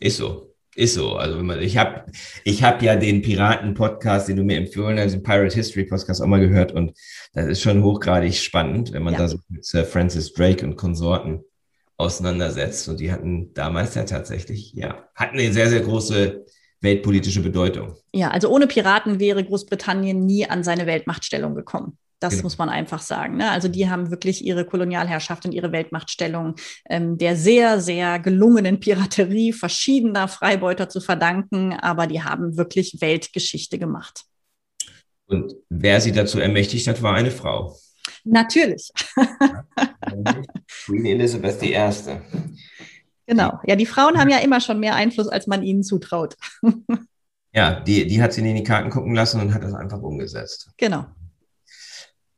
[0.00, 0.48] Ist so.
[0.74, 1.16] Ist so.
[1.16, 2.06] Also ich habe
[2.44, 6.26] ich hab ja den Piraten-Podcast, den du mir empfohlen hast, den Pirate History Podcast auch
[6.26, 6.96] mal gehört und
[7.34, 9.20] das ist schon hochgradig spannend, wenn man ja.
[9.20, 11.44] da so mit Francis Drake und Konsorten
[12.02, 12.88] auseinandersetzt.
[12.88, 16.44] Und die hatten damals ja tatsächlich, ja, hatten eine sehr, sehr große
[16.80, 17.94] weltpolitische Bedeutung.
[18.12, 21.96] Ja, also ohne Piraten wäre Großbritannien nie an seine Weltmachtstellung gekommen.
[22.18, 22.44] Das genau.
[22.44, 23.36] muss man einfach sagen.
[23.36, 23.50] Ne?
[23.50, 26.54] Also die haben wirklich ihre Kolonialherrschaft und ihre Weltmachtstellung
[26.88, 33.78] ähm, der sehr, sehr gelungenen Piraterie verschiedener Freibeuter zu verdanken, aber die haben wirklich Weltgeschichte
[33.78, 34.24] gemacht.
[35.26, 37.76] Und wer sie dazu ermächtigt hat, war eine Frau.
[38.24, 38.92] Natürlich.
[40.84, 41.74] Queen Elizabeth I.
[43.26, 43.58] Genau.
[43.66, 46.36] Ja, die Frauen haben ja immer schon mehr Einfluss, als man ihnen zutraut.
[47.52, 50.70] ja, die, die hat sie in die Karten gucken lassen und hat das einfach umgesetzt.
[50.76, 51.06] Genau.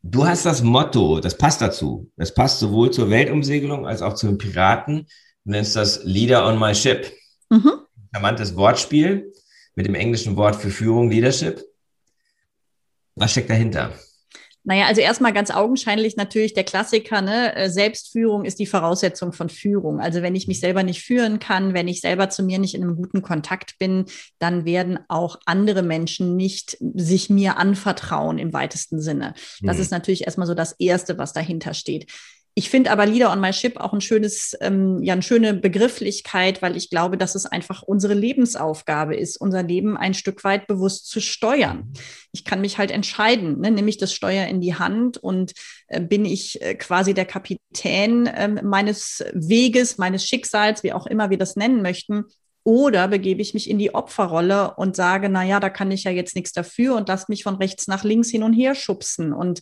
[0.03, 2.11] Du hast das Motto, das passt dazu.
[2.17, 5.07] Das passt sowohl zur Weltumsegelung als auch zu den Piraten.
[5.45, 7.11] Du nennst das Leader on my ship.
[7.49, 7.73] Mhm.
[8.13, 9.33] Charmantes Wortspiel
[9.75, 11.65] mit dem englischen Wort für Führung, Leadership.
[13.15, 13.93] Was steckt dahinter?
[14.67, 17.55] Naja, also erstmal ganz augenscheinlich natürlich der Klassiker, ne?
[17.55, 20.01] Äh, Selbstführung ist die Voraussetzung von Führung.
[20.01, 22.83] Also wenn ich mich selber nicht führen kann, wenn ich selber zu mir nicht in
[22.83, 24.07] einem guten Kontakt bin,
[24.39, 29.35] dann werden auch andere Menschen nicht sich mir anvertrauen im weitesten Sinne.
[29.61, 29.83] Das mhm.
[29.83, 32.11] ist natürlich erstmal so das Erste, was dahinter steht.
[32.57, 36.63] Ich finde aber Leader on My Ship auch ein schönes, ähm, ja, eine schöne Begrifflichkeit,
[36.63, 41.09] weil ich glaube, dass es einfach unsere Lebensaufgabe ist, unser Leben ein Stück weit bewusst
[41.09, 41.93] zu steuern.
[42.31, 43.73] Ich kann mich halt entscheiden, ne?
[43.73, 45.53] nehme ich das Steuer in die Hand und
[45.89, 51.31] äh, bin ich äh, quasi der Kapitän äh, meines Weges, meines Schicksals, wie auch immer
[51.31, 52.25] wir das nennen möchten,
[52.63, 56.13] oder begebe ich mich in die Opferrolle und sage, na ja, da kann ich ja
[56.13, 59.61] jetzt nichts dafür und lasse mich von rechts nach links hin und her schubsen und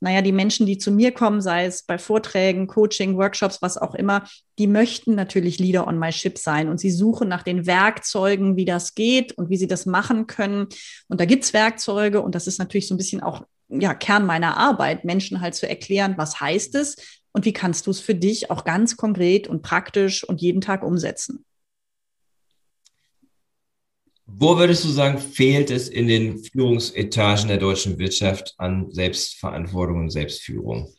[0.00, 3.94] naja, die Menschen, die zu mir kommen, sei es bei Vorträgen, Coaching, Workshops, was auch
[3.94, 4.24] immer,
[4.58, 8.64] die möchten natürlich Leader on my ship sein und sie suchen nach den Werkzeugen, wie
[8.64, 10.66] das geht und wie sie das machen können.
[11.08, 14.56] Und da gibt's Werkzeuge und das ist natürlich so ein bisschen auch ja, Kern meiner
[14.56, 16.96] Arbeit, Menschen halt zu erklären, was heißt es
[17.32, 20.82] und wie kannst du es für dich auch ganz konkret und praktisch und jeden Tag
[20.82, 21.44] umsetzen.
[24.38, 30.10] Wo würdest du sagen, fehlt es in den Führungsetagen der deutschen Wirtschaft an Selbstverantwortung und
[30.10, 30.92] Selbstführung?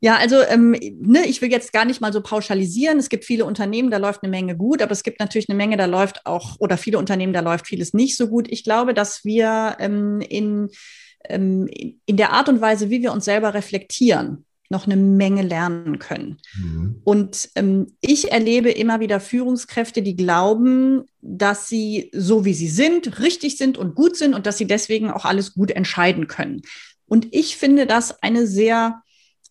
[0.00, 2.98] Ja, also ähm, ne, ich will jetzt gar nicht mal so pauschalisieren.
[2.98, 5.78] Es gibt viele Unternehmen, da läuft eine Menge gut, aber es gibt natürlich eine Menge,
[5.78, 8.48] da läuft auch, oder viele Unternehmen, da läuft vieles nicht so gut.
[8.50, 10.68] Ich glaube, dass wir ähm, in,
[11.30, 15.98] ähm, in der Art und Weise, wie wir uns selber reflektieren, noch eine Menge lernen
[15.98, 16.38] können.
[16.56, 17.00] Mhm.
[17.04, 23.20] Und ähm, ich erlebe immer wieder Führungskräfte, die glauben, dass sie so wie sie sind,
[23.20, 26.62] richtig sind und gut sind und dass sie deswegen auch alles gut entscheiden können.
[27.06, 29.02] Und ich finde das eine sehr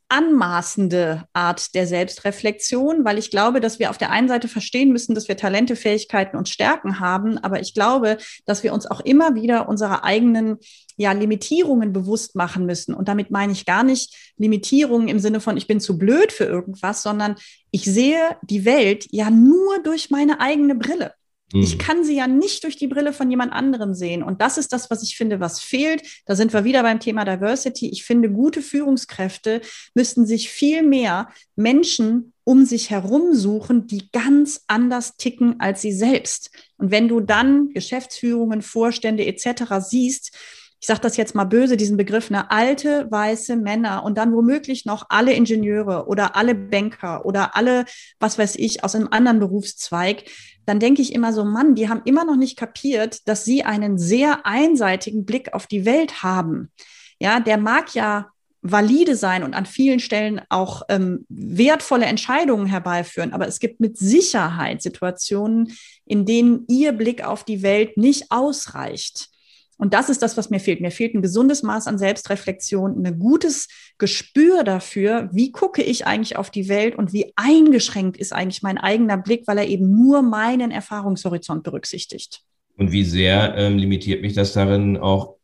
[0.10, 5.16] anmaßende Art der Selbstreflexion, weil ich glaube, dass wir auf der einen Seite verstehen müssen,
[5.16, 9.36] dass wir Talente, Fähigkeiten und Stärken haben, aber ich glaube, dass wir uns auch immer
[9.36, 10.58] wieder unserer eigenen
[10.98, 12.94] ja, Limitierungen bewusst machen müssen.
[12.94, 16.46] Und damit meine ich gar nicht Limitierungen im Sinne von, ich bin zu blöd für
[16.46, 17.36] irgendwas, sondern
[17.72, 21.14] ich sehe die Welt ja nur durch meine eigene Brille.
[21.54, 21.78] Ich hm.
[21.78, 24.24] kann sie ja nicht durch die Brille von jemand anderem sehen.
[24.24, 26.02] Und das ist das, was ich finde, was fehlt.
[26.26, 27.90] Da sind wir wieder beim Thema Diversity.
[27.90, 29.62] Ich finde, gute Führungskräfte
[29.94, 35.94] müssten sich viel mehr Menschen um sich herum suchen, die ganz anders ticken als sie
[35.94, 36.52] selbst.
[36.78, 39.80] Und wenn du dann Geschäftsführungen, Vorstände etc.
[39.80, 40.36] siehst,
[40.80, 44.86] ich sage das jetzt mal böse, diesen Begriff, eine alte weiße Männer und dann womöglich
[44.86, 47.86] noch alle Ingenieure oder alle Banker oder alle,
[48.20, 50.26] was weiß ich, aus einem anderen Berufszweig,
[50.66, 53.98] dann denke ich immer so, Mann, die haben immer noch nicht kapiert, dass sie einen
[53.98, 56.72] sehr einseitigen Blick auf die Welt haben.
[57.20, 63.32] Ja, der mag ja valide sein und an vielen Stellen auch ähm, wertvolle Entscheidungen herbeiführen.
[63.32, 65.72] Aber es gibt mit Sicherheit Situationen,
[66.06, 69.30] in denen ihr Blick auf die Welt nicht ausreicht.
[69.78, 70.82] Und das ist das, was mir fehlt.
[70.82, 76.38] Mir fehlt ein gesundes Maß an Selbstreflexion, ein gutes Gespür dafür, wie gucke ich eigentlich
[76.38, 80.22] auf die Welt und wie eingeschränkt ist eigentlich mein eigener Blick, weil er eben nur
[80.22, 82.42] meinen Erfahrungshorizont berücksichtigt.
[82.78, 85.35] Und wie sehr ähm, limitiert mich das darin, auch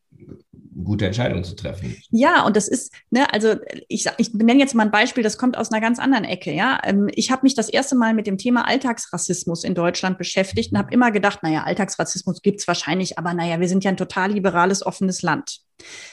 [0.83, 1.95] gute Entscheidungen zu treffen.
[2.11, 3.55] Ja, und das ist, ne, also
[3.87, 6.79] ich, ich nenne jetzt mal ein Beispiel, das kommt aus einer ganz anderen Ecke, ja.
[6.83, 10.77] Ähm, ich habe mich das erste Mal mit dem Thema Alltagsrassismus in Deutschland beschäftigt und
[10.77, 14.85] habe immer gedacht, naja, Alltagsrassismus gibt's wahrscheinlich, aber naja, wir sind ja ein total liberales,
[14.85, 15.61] offenes Land.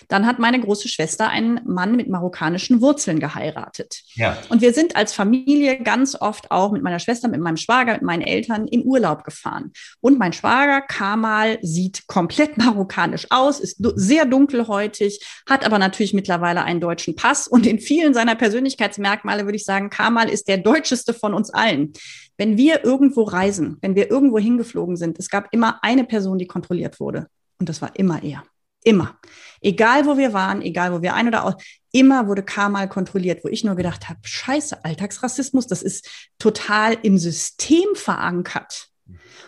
[0.08, 4.02] Dann hat meine große Schwester einen Mann mit marokkanischen Wurzeln geheiratet.
[4.14, 4.38] Ja.
[4.48, 8.02] Und wir sind als Familie ganz oft auch mit meiner Schwester, mit meinem Schwager, mit
[8.02, 9.72] meinen Eltern in Urlaub gefahren.
[10.00, 16.64] Und mein Schwager Kamal sieht komplett marokkanisch aus, ist sehr dunkelhäutig, hat aber natürlich mittlerweile
[16.64, 17.46] einen deutschen Pass.
[17.46, 21.92] Und in vielen seiner Persönlichkeitsmerkmale würde ich sagen, Kamal ist der deutscheste von uns allen.
[22.38, 26.46] Wenn wir irgendwo reisen, wenn wir irgendwo hingeflogen sind, es gab immer eine Person, die
[26.46, 27.26] kontrolliert wurde.
[27.58, 28.44] Und das war immer er.
[28.84, 29.18] Immer.
[29.60, 31.54] Egal, wo wir waren, egal, wo wir ein oder aus,
[31.92, 37.18] immer wurde Kamal kontrolliert, wo ich nur gedacht habe, scheiße, Alltagsrassismus, das ist total im
[37.18, 38.88] System verankert.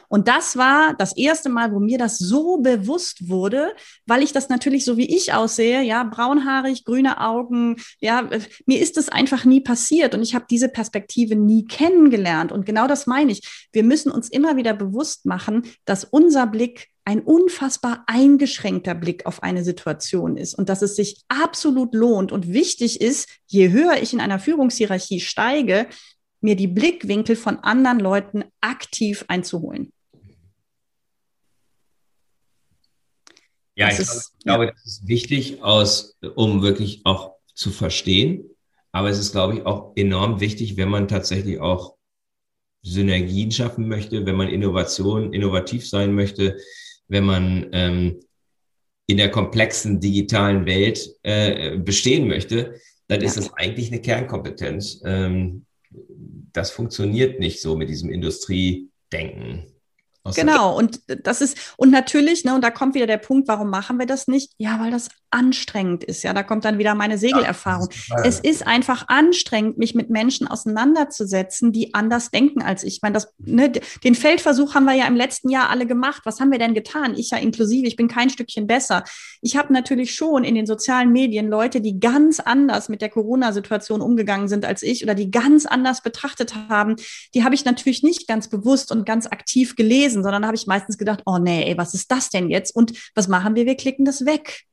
[0.08, 3.72] Und das war das erste Mal, wo mir das so bewusst wurde,
[4.06, 8.28] weil ich das natürlich so wie ich aussehe, ja, braunhaarig, grüne Augen, ja,
[8.66, 12.50] mir ist das einfach nie passiert und ich habe diese Perspektive nie kennengelernt.
[12.50, 13.68] Und genau das meine ich.
[13.72, 19.42] Wir müssen uns immer wieder bewusst machen, dass unser Blick ein unfassbar eingeschränkter Blick auf
[19.42, 24.12] eine Situation ist und dass es sich absolut lohnt und wichtig ist, je höher ich
[24.12, 25.86] in einer Führungshierarchie steige,
[26.40, 29.92] mir die Blickwinkel von anderen Leuten aktiv einzuholen.
[33.76, 34.72] Ja, das ich, ist, glaube, ja.
[34.72, 38.44] das ist wichtig, aus, um wirklich auch zu verstehen.
[38.92, 41.96] Aber es ist, glaube ich, auch enorm wichtig, wenn man tatsächlich auch
[42.82, 46.58] Synergien schaffen möchte, wenn man Innovation, innovativ sein möchte,
[47.10, 48.20] wenn man ähm,
[49.06, 52.74] in der komplexen digitalen Welt äh, bestehen möchte,
[53.08, 53.26] dann ja.
[53.26, 55.02] ist das eigentlich eine Kernkompetenz.
[55.04, 55.66] Ähm,
[56.52, 59.66] das funktioniert nicht so mit diesem Industriedenken.
[60.34, 63.98] Genau, und das ist, und natürlich, ne, und da kommt wieder der Punkt, warum machen
[63.98, 64.52] wir das nicht?
[64.58, 66.22] Ja, weil das anstrengend ist.
[66.22, 67.88] Ja, da kommt dann wieder meine Segelerfahrung.
[68.08, 72.96] Ja, ist es ist einfach anstrengend, mich mit Menschen auseinanderzusetzen, die anders denken als ich.
[72.96, 73.72] Ich meine, das, ne,
[74.04, 76.22] den Feldversuch haben wir ja im letzten Jahr alle gemacht.
[76.24, 77.14] Was haben wir denn getan?
[77.16, 79.04] Ich ja inklusive, ich bin kein Stückchen besser.
[79.40, 84.00] Ich habe natürlich schon in den sozialen Medien Leute, die ganz anders mit der Corona-Situation
[84.00, 86.96] umgegangen sind als ich oder die ganz anders betrachtet haben.
[87.34, 90.98] Die habe ich natürlich nicht ganz bewusst und ganz aktiv gelesen, sondern habe ich meistens
[90.98, 92.74] gedacht, oh nee, ey, was ist das denn jetzt?
[92.74, 93.66] Und was machen wir?
[93.66, 94.64] Wir klicken das weg.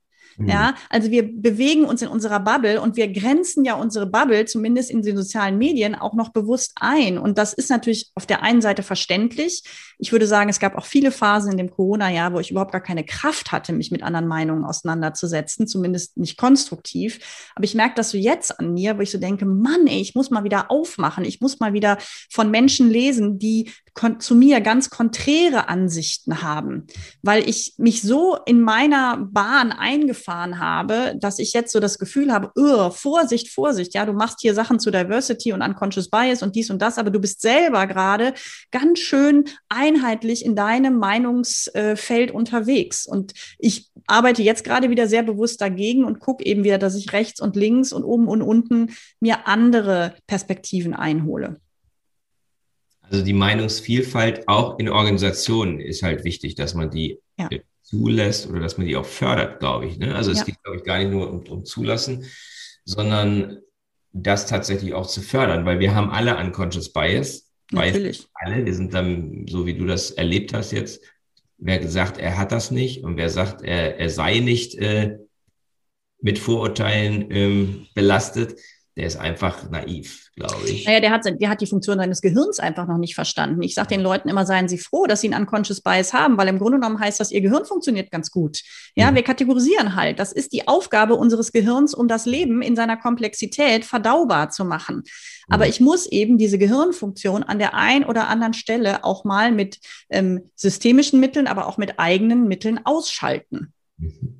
[0.46, 0.76] Ja, mhm.
[0.88, 5.02] also wir bewegen uns in unserer Bubble und wir grenzen ja unsere Bubble, zumindest in
[5.02, 7.18] den sozialen Medien, auch noch bewusst ein.
[7.18, 9.64] Und das ist natürlich auf der einen Seite verständlich.
[9.98, 12.80] Ich würde sagen, es gab auch viele Phasen in dem Corona-Jahr, wo ich überhaupt gar
[12.80, 17.50] keine Kraft hatte, mich mit anderen Meinungen auseinanderzusetzen, zumindest nicht konstruktiv.
[17.56, 20.14] Aber ich merke das so jetzt an mir, wo ich so denke, Mann, ey, ich
[20.14, 21.24] muss mal wieder aufmachen.
[21.24, 21.98] Ich muss mal wieder
[22.30, 23.72] von Menschen lesen, die
[24.20, 26.86] zu mir ganz konträre Ansichten haben,
[27.22, 32.32] weil ich mich so in meiner Bahn eingefahren habe, dass ich jetzt so das Gefühl
[32.32, 32.52] habe,
[32.92, 36.80] Vorsicht, Vorsicht, ja, du machst hier Sachen zu Diversity und Unconscious Bias und dies und
[36.82, 38.34] das, aber du bist selber gerade
[38.70, 43.06] ganz schön einheitlich in deinem Meinungsfeld unterwegs.
[43.06, 47.12] Und ich arbeite jetzt gerade wieder sehr bewusst dagegen und gucke eben wieder, dass ich
[47.12, 51.60] rechts und links und oben und unten mir andere Perspektiven einhole.
[53.10, 57.48] Also die Meinungsvielfalt auch in Organisationen ist halt wichtig, dass man die ja.
[57.88, 59.98] Zulässt oder dass man die auch fördert, glaube ich.
[59.98, 60.14] Ne?
[60.14, 60.44] Also es ja.
[60.44, 62.26] geht, glaube ich, gar nicht nur um, um Zulassen,
[62.84, 63.58] sondern
[64.12, 67.50] das tatsächlich auch zu fördern, weil wir haben alle Unconscious Bias.
[67.70, 68.26] Natürlich.
[68.34, 71.02] Alle, wir sind dann, so wie du das erlebt hast jetzt,
[71.58, 75.18] wer gesagt, er hat das nicht und wer sagt, er, er sei nicht äh,
[76.20, 78.58] mit Vorurteilen ähm, belastet,
[78.98, 80.84] der ist einfach naiv, glaube ich.
[80.84, 83.62] Naja, der hat, der hat die Funktion seines Gehirns einfach noch nicht verstanden.
[83.62, 86.48] Ich sage den Leuten immer, seien sie froh, dass sie einen Unconscious Bias haben, weil
[86.48, 88.60] im Grunde genommen heißt das, ihr Gehirn funktioniert ganz gut.
[88.96, 89.14] Ja, mhm.
[89.14, 90.18] wir kategorisieren halt.
[90.18, 95.04] Das ist die Aufgabe unseres Gehirns, um das Leben in seiner Komplexität verdaubar zu machen.
[95.46, 95.70] Aber mhm.
[95.70, 99.78] ich muss eben diese Gehirnfunktion an der einen oder anderen Stelle auch mal mit
[100.10, 103.72] ähm, systemischen Mitteln, aber auch mit eigenen Mitteln ausschalten.
[103.96, 104.34] Mhm.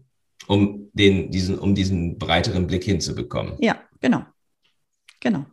[0.49, 3.55] Um den, diesen, um diesen breiteren Blick hinzubekommen.
[3.61, 4.25] Ja, genau.
[5.21, 5.45] Genau.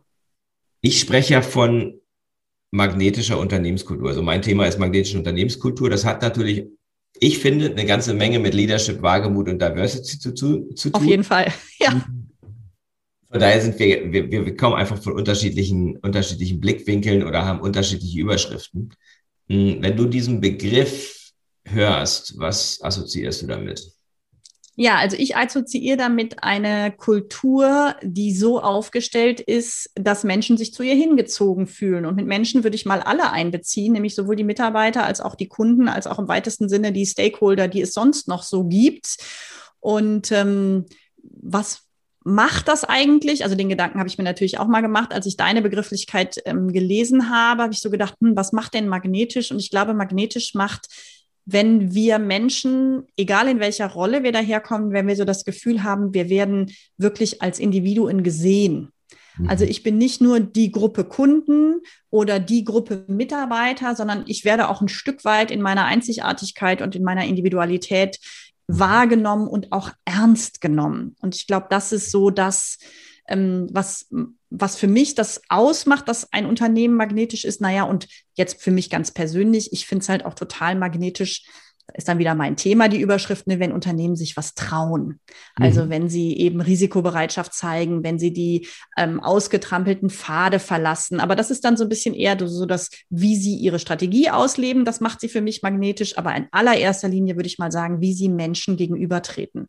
[0.81, 1.99] Ich spreche ja von
[2.71, 4.09] magnetischer Unternehmenskultur.
[4.09, 5.89] Also mein Thema ist magnetische Unternehmenskultur.
[5.89, 6.65] Das hat natürlich,
[7.19, 11.01] ich finde, eine ganze Menge mit Leadership, Wagemut und Diversity zu, zu, zu tun.
[11.01, 12.05] Auf jeden Fall, ja.
[13.29, 18.19] Von daher sind wir, wir, wir kommen einfach von unterschiedlichen, unterschiedlichen Blickwinkeln oder haben unterschiedliche
[18.19, 18.93] Überschriften.
[19.49, 21.31] Hm, wenn du diesen Begriff
[21.65, 23.94] hörst, was assoziierst du damit?
[24.77, 30.83] Ja, also ich assoziiere damit eine Kultur, die so aufgestellt ist, dass Menschen sich zu
[30.83, 32.05] ihr hingezogen fühlen.
[32.05, 35.47] Und mit Menschen würde ich mal alle einbeziehen, nämlich sowohl die Mitarbeiter als auch die
[35.47, 39.15] Kunden, als auch im weitesten Sinne die Stakeholder, die es sonst noch so gibt.
[39.79, 40.85] Und ähm,
[41.21, 41.83] was
[42.25, 43.45] macht das eigentlich?
[43.45, 46.73] Also den Gedanken habe ich mir natürlich auch mal gemacht, als ich deine Begrifflichkeit ähm,
[46.73, 49.51] gelesen habe, habe ich so gedacht, hm, was macht denn magnetisch?
[49.51, 50.87] Und ich glaube, magnetisch macht
[51.45, 56.13] wenn wir Menschen, egal in welcher Rolle wir daherkommen, wenn wir so das Gefühl haben,
[56.13, 58.89] wir werden wirklich als Individuen gesehen.
[59.37, 59.49] Mhm.
[59.49, 64.69] Also ich bin nicht nur die Gruppe Kunden oder die Gruppe Mitarbeiter, sondern ich werde
[64.69, 68.19] auch ein Stück weit in meiner Einzigartigkeit und in meiner Individualität
[68.67, 68.79] mhm.
[68.79, 71.15] wahrgenommen und auch ernst genommen.
[71.21, 72.79] Und ich glaube, das ist so das,
[73.27, 74.07] ähm, was
[74.59, 78.89] was für mich das ausmacht, dass ein Unternehmen magnetisch ist, naja, und jetzt für mich
[78.89, 81.45] ganz persönlich, ich finde es halt auch total magnetisch,
[81.93, 85.19] ist dann wieder mein Thema, die Überschrift, ne, wenn Unternehmen sich was trauen.
[85.55, 85.89] Also mhm.
[85.89, 91.19] wenn sie eben Risikobereitschaft zeigen, wenn sie die ähm, ausgetrampelten Pfade verlassen.
[91.19, 94.83] Aber das ist dann so ein bisschen eher so das, wie sie ihre Strategie ausleben.
[94.83, 96.17] Das macht sie für mich magnetisch.
[96.17, 99.67] Aber in allererster Linie würde ich mal sagen, wie sie Menschen gegenübertreten.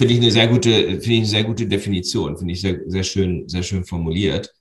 [0.00, 3.04] Finde ich eine sehr gute, finde ich eine sehr gute Definition, finde ich sehr, sehr
[3.04, 4.54] schön, sehr schön formuliert.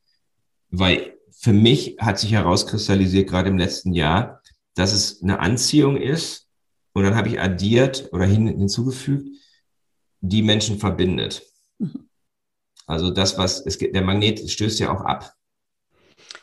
[0.69, 4.41] Weil für mich hat sich herauskristallisiert, gerade im letzten Jahr,
[4.75, 6.49] dass es eine Anziehung ist.
[6.91, 9.29] Und dann habe ich addiert oder hin, hinzugefügt,
[10.19, 11.41] die Menschen verbindet.
[11.77, 12.09] Mhm.
[12.85, 15.33] Also das, was es geht, der Magnet stößt ja auch ab.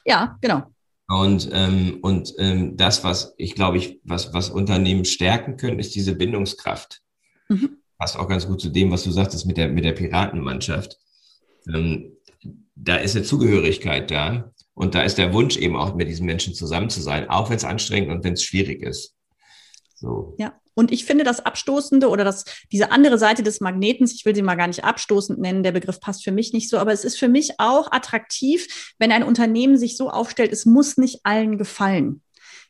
[0.06, 0.72] Ja, genau.
[1.06, 5.94] Und, ähm, und ähm, das, was ich glaube ich, was, was Unternehmen stärken können, ist
[5.94, 7.02] diese Bindungskraft.
[7.50, 10.98] Mhm passt auch ganz gut zu dem, was du sagtest mit der, mit der Piratenmannschaft.
[11.72, 12.16] Ähm,
[12.74, 16.54] da ist eine Zugehörigkeit da und da ist der Wunsch eben auch mit diesen Menschen
[16.54, 19.14] zusammen zu sein, auch wenn es anstrengend und wenn es schwierig ist.
[19.94, 20.34] So.
[20.38, 20.54] Ja.
[20.78, 24.42] Und ich finde das Abstoßende oder das, diese andere Seite des Magnetens, ich will sie
[24.42, 27.18] mal gar nicht abstoßend nennen, der Begriff passt für mich nicht so, aber es ist
[27.18, 32.20] für mich auch attraktiv, wenn ein Unternehmen sich so aufstellt, es muss nicht allen gefallen.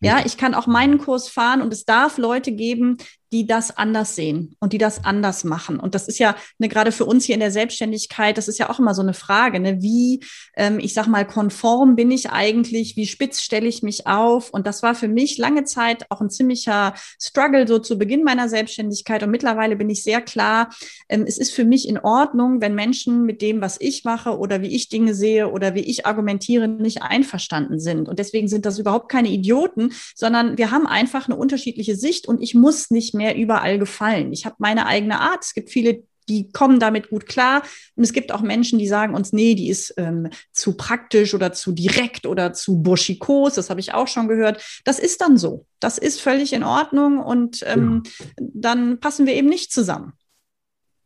[0.00, 2.98] Ja, ich kann auch meinen Kurs fahren und es darf Leute geben,
[3.36, 5.78] die das anders sehen und die das anders machen.
[5.78, 8.70] Und das ist ja ne, gerade für uns hier in der Selbstständigkeit, das ist ja
[8.70, 10.20] auch immer so eine Frage, ne, wie,
[10.56, 14.48] ähm, ich sag mal, konform bin ich eigentlich, wie spitz stelle ich mich auf?
[14.48, 18.48] Und das war für mich lange Zeit auch ein ziemlicher Struggle so zu Beginn meiner
[18.48, 19.22] Selbstständigkeit.
[19.22, 20.70] Und mittlerweile bin ich sehr klar,
[21.10, 24.62] ähm, es ist für mich in Ordnung, wenn Menschen mit dem, was ich mache oder
[24.62, 28.08] wie ich Dinge sehe oder wie ich argumentiere, nicht einverstanden sind.
[28.08, 32.40] Und deswegen sind das überhaupt keine Idioten, sondern wir haben einfach eine unterschiedliche Sicht und
[32.40, 34.32] ich muss nicht mehr überall gefallen.
[34.32, 35.44] Ich habe meine eigene Art.
[35.44, 37.62] Es gibt viele, die kommen damit gut klar.
[37.96, 41.52] Und es gibt auch Menschen, die sagen uns, nee, die ist ähm, zu praktisch oder
[41.52, 43.54] zu direkt oder zu burschikos.
[43.54, 44.62] Das habe ich auch schon gehört.
[44.84, 45.66] Das ist dann so.
[45.80, 48.26] Das ist völlig in Ordnung und ähm, ja.
[48.38, 50.12] dann passen wir eben nicht zusammen.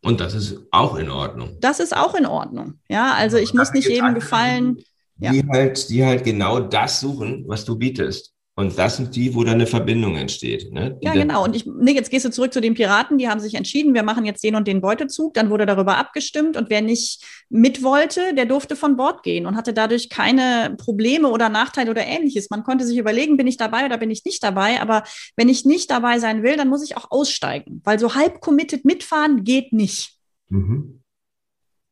[0.02, 1.58] Und das ist auch in Ordnung.
[1.60, 2.80] Das ist auch in Ordnung.
[2.88, 4.78] Ja, also ich muss nicht jedem gefallen.
[5.16, 5.32] Die, ja.
[5.52, 8.32] halt, die halt genau das suchen, was du bietest.
[8.60, 10.70] Und das sind die, wo dann eine Verbindung entsteht.
[10.70, 10.98] Ne?
[11.00, 11.44] Ja, genau.
[11.44, 14.02] Und ich, nee, jetzt gehst du zurück zu den Piraten, die haben sich entschieden, wir
[14.02, 15.32] machen jetzt den und den Beutezug.
[15.32, 19.56] Dann wurde darüber abgestimmt und wer nicht mit wollte, der durfte von Bord gehen und
[19.56, 22.50] hatte dadurch keine Probleme oder Nachteile oder ähnliches.
[22.50, 24.82] Man konnte sich überlegen, bin ich dabei oder bin ich nicht dabei.
[24.82, 25.04] Aber
[25.36, 28.84] wenn ich nicht dabei sein will, dann muss ich auch aussteigen, weil so halb committed
[28.84, 30.18] mitfahren geht nicht.
[30.50, 31.00] Mhm.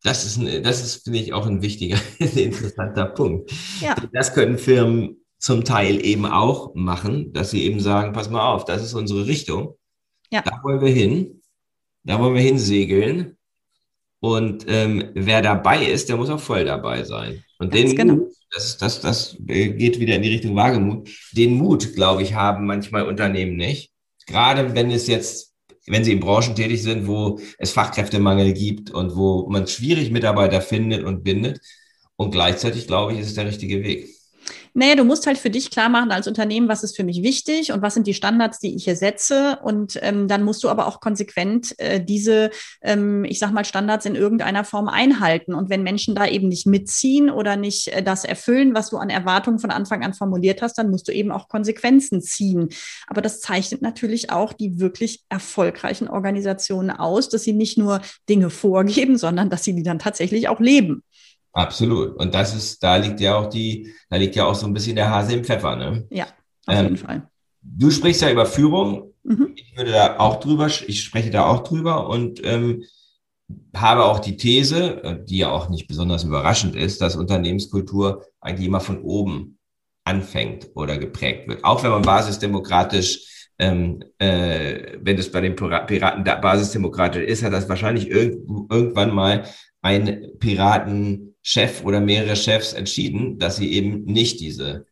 [0.03, 3.51] Das ist, das ist, finde ich, auch ein wichtiger, interessanter Punkt.
[3.81, 3.95] Ja.
[4.13, 8.65] Das können Firmen zum Teil eben auch machen, dass sie eben sagen, pass mal auf,
[8.65, 9.75] das ist unsere Richtung.
[10.29, 10.41] Ja.
[10.41, 11.41] Da wollen wir hin.
[12.03, 13.37] Da wollen wir hinsegeln.
[14.19, 17.43] Und ähm, wer dabei ist, der muss auch voll dabei sein.
[17.57, 18.15] Und Ganz den genau.
[18.15, 21.09] Mut, das, das, das geht wieder in die Richtung Wagemut.
[21.31, 23.91] Den Mut, glaube ich, haben manchmal Unternehmen nicht.
[24.27, 25.55] Gerade wenn es jetzt,
[25.87, 30.61] wenn sie in Branchen tätig sind, wo es Fachkräftemangel gibt und wo man schwierig Mitarbeiter
[30.61, 31.61] findet und bindet.
[32.17, 34.09] Und gleichzeitig, glaube ich, ist es der richtige Weg.
[34.73, 37.71] Naja, du musst halt für dich klar machen als Unternehmen, was ist für mich wichtig
[37.71, 39.59] und was sind die Standards, die ich hier setze.
[39.63, 44.05] Und ähm, dann musst du aber auch konsequent äh, diese, ähm, ich sag mal, Standards
[44.05, 45.53] in irgendeiner Form einhalten.
[45.53, 49.09] Und wenn Menschen da eben nicht mitziehen oder nicht äh, das erfüllen, was du an
[49.09, 52.69] Erwartungen von Anfang an formuliert hast, dann musst du eben auch Konsequenzen ziehen.
[53.07, 58.49] Aber das zeichnet natürlich auch die wirklich erfolgreichen Organisationen aus, dass sie nicht nur Dinge
[58.49, 61.03] vorgeben, sondern dass sie die dann tatsächlich auch leben.
[61.53, 62.15] Absolut.
[62.15, 64.95] Und das ist, da liegt ja auch die, da liegt ja auch so ein bisschen
[64.95, 66.07] der Hase im Pfeffer, ne?
[66.09, 66.25] Ja,
[66.65, 67.29] auf ähm, jeden Fall.
[67.61, 69.13] Du sprichst ja über Führung.
[69.23, 69.53] Mhm.
[69.55, 72.83] Ich würde da auch drüber, ich spreche da auch drüber und ähm,
[73.75, 78.67] habe auch die These, äh, die ja auch nicht besonders überraschend ist, dass Unternehmenskultur eigentlich
[78.67, 79.57] immer von oben
[80.03, 81.63] anfängt oder geprägt wird.
[81.63, 87.69] Auch wenn man basisdemokratisch, ähm, äh, wenn es bei den Piraten basisdemokratisch ist, hat das
[87.69, 88.37] wahrscheinlich irg
[88.69, 89.45] irgendwann mal
[89.81, 90.31] ein
[91.49, 94.85] Piratenchef oder mehrere Chefs entschieden, dass sie eben nicht diese,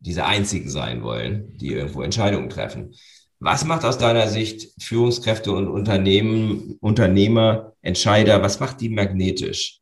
[0.00, 2.94] diese einzigen sein wollen, die irgendwo Entscheidungen treffen.
[3.38, 9.78] Was macht aus deiner Sicht Führungskräfte und Unternehmen, Unternehmer, Entscheider, was macht die magnetisch?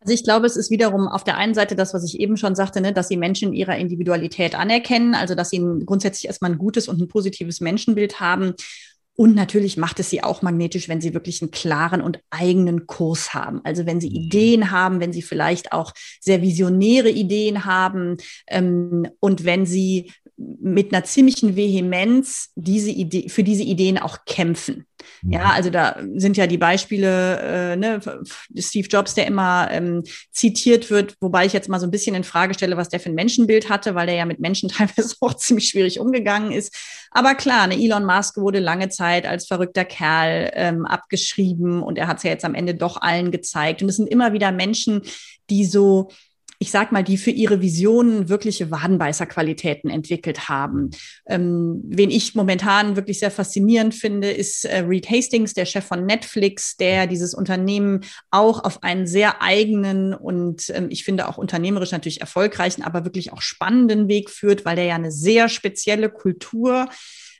[0.00, 2.54] Also ich glaube, es ist wiederum auf der einen Seite das, was ich eben schon
[2.54, 6.86] sagte, ne, dass sie Menschen ihrer Individualität anerkennen, also dass sie grundsätzlich erstmal ein gutes
[6.86, 8.54] und ein positives Menschenbild haben
[9.16, 13.32] und natürlich macht es sie auch magnetisch, wenn sie wirklich einen klaren und eigenen Kurs
[13.32, 13.62] haben.
[13.64, 14.16] Also wenn sie mhm.
[14.16, 20.92] Ideen haben, wenn sie vielleicht auch sehr visionäre Ideen haben ähm, und wenn sie mit
[20.92, 24.86] einer ziemlichen Vehemenz diese Idee, für diese Ideen auch kämpfen.
[25.22, 25.46] Ja, mhm.
[25.46, 28.00] also da sind ja die Beispiele, äh, ne,
[28.58, 32.24] Steve Jobs, der immer ähm, zitiert wird, wobei ich jetzt mal so ein bisschen in
[32.24, 35.34] Frage stelle, was der für ein Menschenbild hatte, weil der ja mit Menschen teilweise auch
[35.34, 36.74] ziemlich schwierig umgegangen ist.
[37.10, 42.08] Aber klar, ne, Elon Musk wurde lange Zeit als verrückter Kerl ähm, abgeschrieben und er
[42.08, 43.82] hat es ja jetzt am Ende doch allen gezeigt.
[43.82, 45.02] Und es sind immer wieder Menschen,
[45.48, 46.10] die so
[46.58, 50.90] ich sag mal, die für ihre Visionen wirkliche Wadenbeißerqualitäten entwickelt haben.
[51.26, 56.06] Ähm, wen ich momentan wirklich sehr faszinierend finde, ist äh, Reed Hastings, der Chef von
[56.06, 61.92] Netflix, der dieses Unternehmen auch auf einen sehr eigenen und ähm, ich finde auch unternehmerisch
[61.92, 66.88] natürlich erfolgreichen, aber wirklich auch spannenden Weg führt, weil der ja eine sehr spezielle Kultur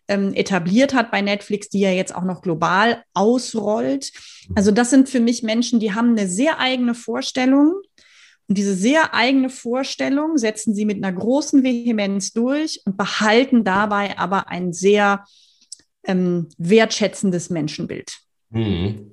[0.08, 4.12] ähm, etabliert hat bei Netflix, die ja jetzt auch noch global ausrollt.
[4.54, 7.74] Also das sind für mich Menschen, die haben eine sehr eigene Vorstellung
[8.48, 14.18] und diese sehr eigene Vorstellung setzen sie mit einer großen Vehemenz durch und behalten dabei
[14.18, 15.24] aber ein sehr
[16.04, 18.18] ähm, wertschätzendes Menschenbild.
[18.52, 19.12] Hm.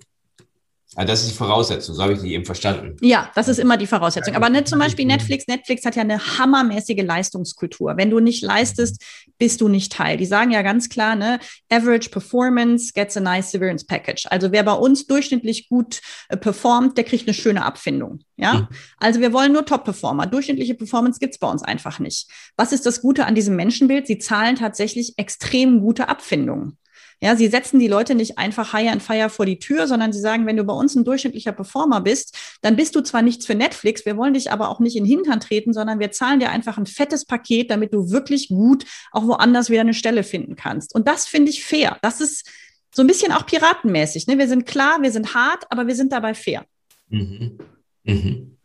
[0.96, 2.96] Also das ist die Voraussetzung, so habe ich die eben verstanden.
[3.02, 4.36] Ja, das ist immer die Voraussetzung.
[4.36, 7.98] Aber ne, zum Beispiel Netflix, Netflix hat ja eine hammermäßige Leistungskultur.
[7.98, 9.04] Wenn du nicht leistest,
[9.40, 10.18] bist du nicht Teil.
[10.18, 11.40] Die sagen ja ganz klar, ne,
[11.72, 14.28] Average Performance gets a nice severance package.
[14.30, 18.20] Also wer bei uns durchschnittlich gut äh, performt, der kriegt eine schöne Abfindung.
[18.36, 18.68] Ja, mhm.
[18.98, 20.28] also wir wollen nur Top-Performer.
[20.28, 22.28] Durchschnittliche Performance gibt's bei uns einfach nicht.
[22.58, 24.08] Was ist das Gute an diesem Menschenbild?
[24.08, 26.78] Sie zahlen tatsächlich extrem gute Abfindungen.
[27.22, 30.20] Ja, sie setzen die Leute nicht einfach high and fire vor die Tür, sondern sie
[30.20, 33.56] sagen, wenn du bei uns ein durchschnittlicher Performer bist, dann bist du zwar nichts für
[33.56, 36.50] Netflix, wir wollen dich aber auch nicht in den Hintern treten, sondern wir zahlen dir
[36.50, 40.94] einfach ein fettes Paket, damit du wirklich gut auch woanders wieder eine Stelle finden kannst.
[40.96, 41.98] Und das finde ich fair.
[42.02, 42.50] Das ist
[42.94, 44.28] so ein bisschen auch piratenmäßig.
[44.28, 44.38] Ne?
[44.38, 46.66] Wir sind klar, wir sind hart, aber wir sind dabei fair.
[47.10, 47.58] Mhm.
[48.04, 48.58] Mhm.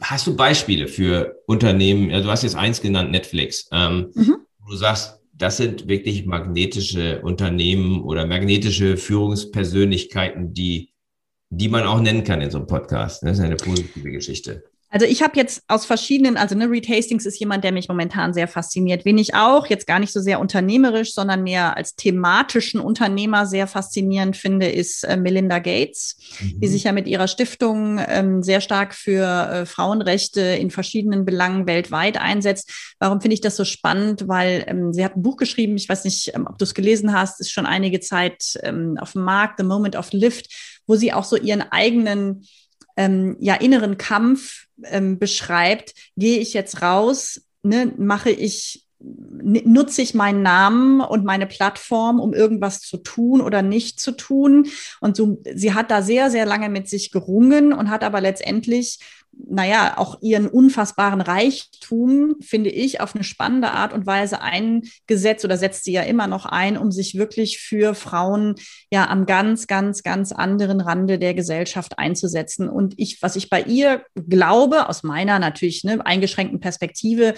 [0.00, 2.10] Hast du Beispiele für Unternehmen?
[2.10, 3.68] Ja, du hast jetzt eins genannt, Netflix.
[3.72, 4.36] Ähm, mhm.
[4.58, 10.92] Wo du sagst, das sind wirklich magnetische Unternehmen oder magnetische Führungspersönlichkeiten, die,
[11.50, 13.22] die man auch nennen kann in so einem Podcast.
[13.22, 14.64] Das ist eine positive Geschichte.
[14.94, 18.32] Also ich habe jetzt aus verschiedenen, also ne, Reed Hastings ist jemand, der mich momentan
[18.32, 19.04] sehr fasziniert.
[19.04, 23.66] Wen ich auch jetzt gar nicht so sehr unternehmerisch, sondern mehr als thematischen Unternehmer sehr
[23.66, 26.60] faszinierend finde, ist äh, Melinda Gates, mhm.
[26.60, 31.66] die sich ja mit ihrer Stiftung ähm, sehr stark für äh, Frauenrechte in verschiedenen Belangen
[31.66, 32.94] weltweit einsetzt.
[33.00, 34.28] Warum finde ich das so spannend?
[34.28, 37.12] Weil ähm, sie hat ein Buch geschrieben, ich weiß nicht, ähm, ob du es gelesen
[37.12, 40.54] hast, ist schon einige Zeit ähm, auf dem Markt, The Moment of Lift,
[40.86, 42.46] wo sie auch so ihren eigenen
[42.96, 50.14] ähm, ja, inneren Kampf ähm, beschreibt, gehe ich jetzt raus, ne, mache ich nutze ich
[50.14, 54.68] meinen Namen und meine Plattform, um irgendwas zu tun oder nicht zu tun.
[55.00, 59.00] Und so, sie hat da sehr, sehr lange mit sich gerungen und hat aber letztendlich
[59.46, 65.56] naja, auch ihren unfassbaren Reichtum, finde ich, auf eine spannende Art und Weise eingesetzt oder
[65.56, 68.54] setzt sie ja immer noch ein, um sich wirklich für Frauen
[68.90, 72.68] ja am ganz, ganz, ganz anderen Rande der Gesellschaft einzusetzen.
[72.68, 77.34] Und ich, was ich bei ihr glaube, aus meiner natürlich ne, eingeschränkten Perspektive,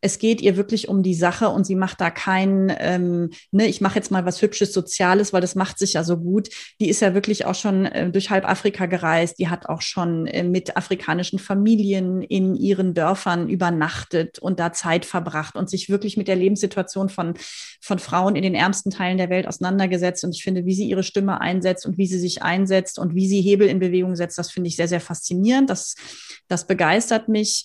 [0.00, 3.80] es geht ihr wirklich um die Sache und sie macht da kein, ähm, ne, ich
[3.80, 6.48] mache jetzt mal was Hübsches, Soziales, weil das macht sich ja so gut.
[6.80, 9.38] Die ist ja wirklich auch schon äh, durch halb Afrika gereist.
[9.38, 15.04] Die hat auch schon äh, mit afrikanischen Familien in ihren Dörfern übernachtet und da Zeit
[15.04, 17.34] verbracht und sich wirklich mit der Lebenssituation von,
[17.80, 20.24] von Frauen in den ärmsten Teilen der Welt auseinandergesetzt.
[20.24, 23.26] Und ich finde, wie sie ihre Stimme einsetzt und wie sie sich einsetzt und wie
[23.26, 25.70] sie Hebel in Bewegung setzt, das finde ich sehr, sehr faszinierend.
[25.70, 25.94] Das,
[26.48, 27.64] das begeistert mich.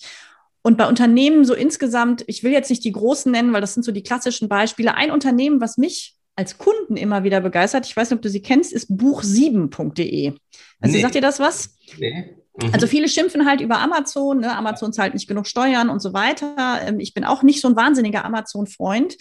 [0.62, 3.82] Und bei Unternehmen so insgesamt, ich will jetzt nicht die großen nennen, weil das sind
[3.82, 4.94] so die klassischen Beispiele.
[4.94, 8.40] Ein Unternehmen, was mich als Kunden immer wieder begeistert, ich weiß nicht, ob du sie
[8.40, 10.32] kennst, ist buch7.de.
[10.80, 11.02] Also nee.
[11.02, 11.76] sagt dir das was?
[11.98, 12.36] Nee.
[12.56, 12.70] Mhm.
[12.72, 14.56] Also viele schimpfen halt über Amazon, ne?
[14.56, 16.80] Amazon zahlt nicht genug Steuern und so weiter.
[16.86, 19.16] Ähm, ich bin auch nicht so ein wahnsinniger Amazon-Freund.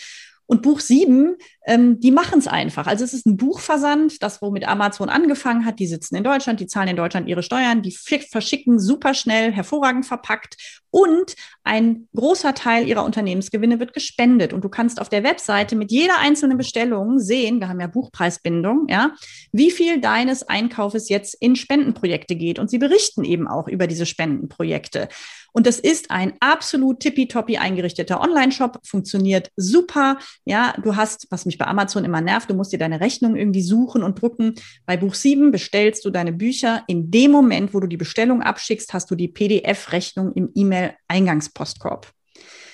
[0.45, 2.85] Und Buch 7, ähm, die machen es einfach.
[2.85, 5.79] Also es ist ein Buchversand, das womit Amazon angefangen hat.
[5.79, 10.05] Die sitzen in Deutschland, die zahlen in Deutschland ihre Steuern, die verschicken super schnell, hervorragend
[10.05, 14.53] verpackt und ein großer Teil ihrer Unternehmensgewinne wird gespendet.
[14.53, 18.87] Und du kannst auf der Webseite mit jeder einzelnen Bestellung sehen, wir haben ja Buchpreisbindung,
[18.89, 19.13] ja,
[19.51, 22.59] wie viel deines Einkaufes jetzt in Spendenprojekte geht.
[22.59, 25.07] Und sie berichten eben auch über diese Spendenprojekte.
[25.53, 30.17] Und das ist ein absolut tippitoppi eingerichteter Online-Shop, funktioniert super.
[30.45, 33.61] Ja, du hast, was mich bei Amazon immer nervt, du musst dir deine Rechnung irgendwie
[33.61, 34.55] suchen und drucken.
[34.85, 36.83] Bei Buch 7 bestellst du deine Bücher.
[36.87, 40.49] In dem Moment, wo du die Bestellung abschickst, hast du die PDF-Rechnung im
[40.82, 42.11] E-Mail-Eingangspostkorb.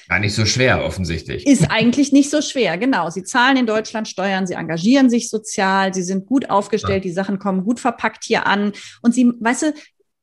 [0.08, 1.46] Gar nicht so schwer, offensichtlich.
[1.46, 3.10] Ist eigentlich nicht so schwer, genau.
[3.10, 7.10] Sie zahlen in Deutschland Steuern, sie engagieren sich sozial, sie sind gut aufgestellt, ja.
[7.10, 8.72] die Sachen kommen gut verpackt hier an.
[9.02, 9.74] Und sie, weißt du,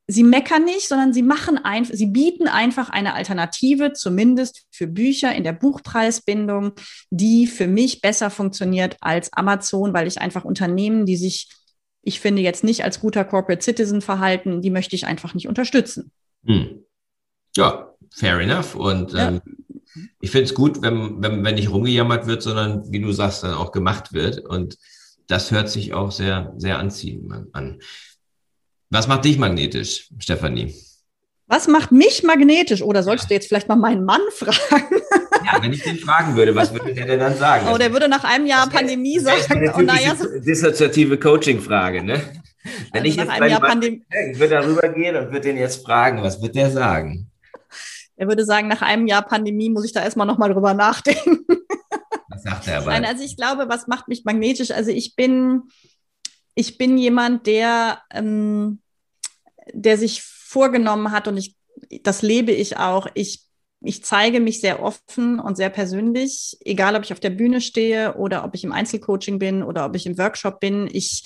[0.07, 5.35] sie meckern nicht, sondern sie machen einfach, sie bieten einfach eine Alternative, zumindest für Bücher
[5.35, 6.73] in der Buchpreisbindung,
[7.11, 11.49] die für mich besser funktioniert als Amazon, weil ich einfach Unternehmen, die sich,
[12.01, 16.11] ich finde, jetzt nicht als guter Corporate Citizen verhalten, die möchte ich einfach nicht unterstützen.
[16.43, 16.84] Hm.
[17.55, 18.75] Ja, fair enough.
[18.75, 19.27] Und ja.
[19.29, 19.41] ähm,
[20.19, 23.53] ich finde es gut, wenn, wenn, wenn nicht rumgejammert wird, sondern wie du sagst, dann
[23.53, 24.39] auch gemacht wird.
[24.39, 24.77] Und
[25.27, 27.79] das hört sich auch sehr, sehr anziehend an.
[28.89, 30.75] Was macht dich magnetisch, Stefanie?
[31.47, 32.81] Was macht mich magnetisch?
[32.81, 33.27] Oder sollst ja.
[33.29, 35.01] du jetzt vielleicht mal meinen Mann fragen?
[35.45, 37.67] Ja, wenn ich den fragen würde, was würde der denn dann sagen?
[37.71, 39.37] Oh, der würde nach einem Jahr Pandemie sagen.
[39.37, 42.21] Das ist eine oh, naja, so dissoziative Coaching-Frage, ne?
[42.91, 45.57] Wenn also ich jetzt einem Jahr Mann, Pandemie ich würde darüber gehen und würde den
[45.57, 47.29] jetzt fragen, was wird der sagen?
[48.15, 51.45] Er würde sagen, nach einem Jahr Pandemie muss ich da erstmal nochmal drüber nachdenken.
[52.29, 52.91] Was sagt er aber?
[52.91, 54.71] Nein, also ich glaube, was macht mich magnetisch?
[54.71, 55.63] Also ich bin,
[56.53, 58.81] ich bin jemand, der, ähm,
[59.71, 61.55] der sich vorgenommen hat und ich,
[62.03, 63.07] das lebe ich auch.
[63.13, 63.45] Ich
[63.85, 68.15] ich zeige mich sehr offen und sehr persönlich, egal ob ich auf der Bühne stehe
[68.15, 70.89] oder ob ich im Einzelcoaching bin oder ob ich im Workshop bin.
[70.91, 71.23] Ich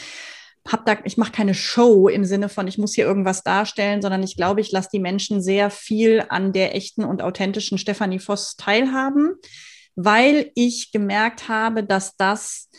[0.72, 4.22] hab da, ich mache keine Show im Sinne von, ich muss hier irgendwas darstellen, sondern
[4.24, 8.56] ich glaube, ich lasse die Menschen sehr viel an der echten und authentischen Stefanie Voss
[8.56, 9.34] teilhaben,
[9.96, 12.70] weil ich gemerkt habe, dass das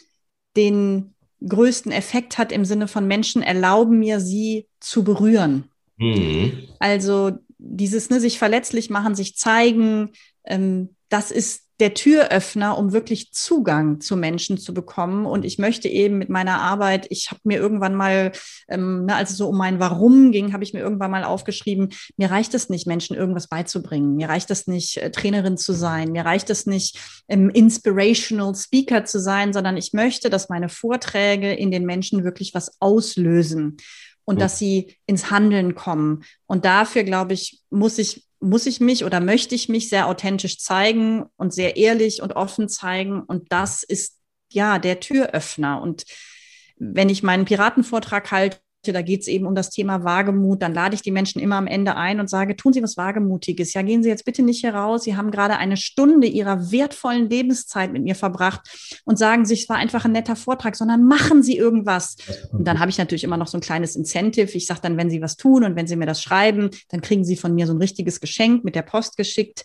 [0.57, 1.15] den
[1.47, 5.71] größten Effekt hat im Sinne von Menschen erlauben mir, sie zu berühren.
[5.97, 6.69] Mhm.
[6.79, 10.13] Also dieses ne, sich verletzlich machen, sich zeigen,
[10.45, 15.27] ähm, das ist der Türöffner, um wirklich Zugang zu Menschen zu bekommen.
[15.27, 18.33] Und ich möchte eben mit meiner Arbeit, ich habe mir irgendwann mal,
[18.69, 21.89] ähm, ne, als es so um mein Warum ging, habe ich mir irgendwann mal aufgeschrieben,
[22.17, 24.17] mir reicht es nicht, Menschen irgendwas beizubringen.
[24.17, 26.13] Mir reicht es nicht, äh, Trainerin zu sein.
[26.13, 31.53] Mir reicht es nicht, ähm, inspirational Speaker zu sein, sondern ich möchte, dass meine Vorträge
[31.53, 33.79] in den Menschen wirklich was auslösen
[34.25, 36.23] und dass sie ins Handeln kommen.
[36.47, 40.59] Und dafür, glaube ich, muss ich muss ich mich oder möchte ich mich sehr authentisch
[40.59, 43.23] zeigen und sehr ehrlich und offen zeigen.
[43.23, 44.19] Und das ist
[44.51, 45.81] ja der Türöffner.
[45.81, 46.05] Und
[46.77, 50.63] wenn ich meinen Piratenvortrag halte, da geht es eben um das Thema Wagemut.
[50.63, 53.75] Dann lade ich die Menschen immer am Ende ein und sage, tun Sie was Wagemutiges.
[53.75, 55.05] Ja, gehen Sie jetzt bitte nicht heraus.
[55.05, 59.69] Sie haben gerade eine Stunde Ihrer wertvollen Lebenszeit mit mir verbracht und sagen sich, es
[59.69, 62.17] war einfach ein netter Vortrag, sondern machen Sie irgendwas.
[62.53, 64.57] Und dann habe ich natürlich immer noch so ein kleines Incentive.
[64.57, 67.25] Ich sage dann, wenn Sie was tun und wenn Sie mir das schreiben, dann kriegen
[67.25, 69.65] Sie von mir so ein richtiges Geschenk mit der Post geschickt.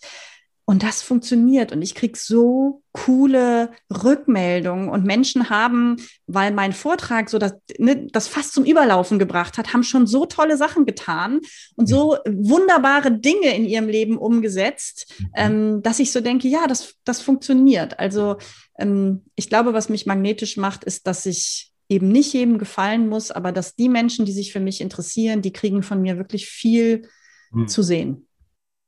[0.68, 1.70] Und das funktioniert.
[1.70, 4.88] Und ich kriege so coole Rückmeldungen.
[4.88, 5.96] Und Menschen haben,
[6.26, 10.26] weil mein Vortrag so das, ne, das fast zum Überlaufen gebracht hat, haben schon so
[10.26, 11.40] tolle Sachen getan
[11.76, 15.28] und so wunderbare Dinge in ihrem Leben umgesetzt, mhm.
[15.36, 18.00] ähm, dass ich so denke, ja, das, das funktioniert.
[18.00, 18.38] Also
[18.76, 23.30] ähm, ich glaube, was mich magnetisch macht, ist, dass ich eben nicht jedem gefallen muss,
[23.30, 27.08] aber dass die Menschen, die sich für mich interessieren, die kriegen von mir wirklich viel
[27.52, 27.68] mhm.
[27.68, 28.26] zu sehen.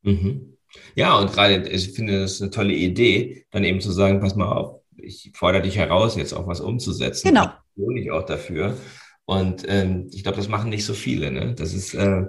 [0.02, 0.57] Mhm.
[0.94, 4.34] Ja, und gerade, ich finde, das ist eine tolle Idee, dann eben zu sagen, pass
[4.34, 7.28] mal auf, ich fordere dich heraus, jetzt auch was umzusetzen.
[7.28, 7.50] Genau.
[7.94, 8.76] Ich auch dafür.
[9.24, 11.30] Und ähm, ich glaube, das machen nicht so viele.
[11.30, 11.54] Ne?
[11.54, 12.22] Das ist, äh,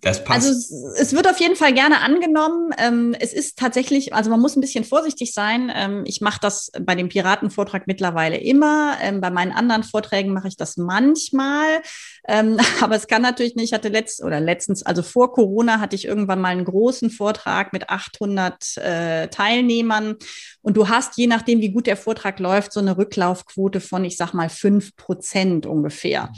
[0.00, 0.46] das passt.
[0.46, 2.70] Also es, wird auf jeden Fall gerne angenommen.
[2.78, 5.72] Ähm, es ist tatsächlich, also man muss ein bisschen vorsichtig sein.
[5.74, 8.96] Ähm, ich mache das bei dem Piratenvortrag mittlerweile immer.
[9.00, 11.82] Ähm, bei meinen anderen Vorträgen mache ich das manchmal.
[12.28, 13.66] Ähm, aber es kann natürlich nicht.
[13.66, 17.72] Ich hatte letzt oder letztens, also vor Corona hatte ich irgendwann mal einen großen Vortrag
[17.72, 20.16] mit 800 äh, Teilnehmern.
[20.62, 24.16] Und du hast, je nachdem, wie gut der Vortrag läuft, so eine Rücklaufquote von, ich
[24.16, 26.30] sag mal, fünf Prozent ungefähr.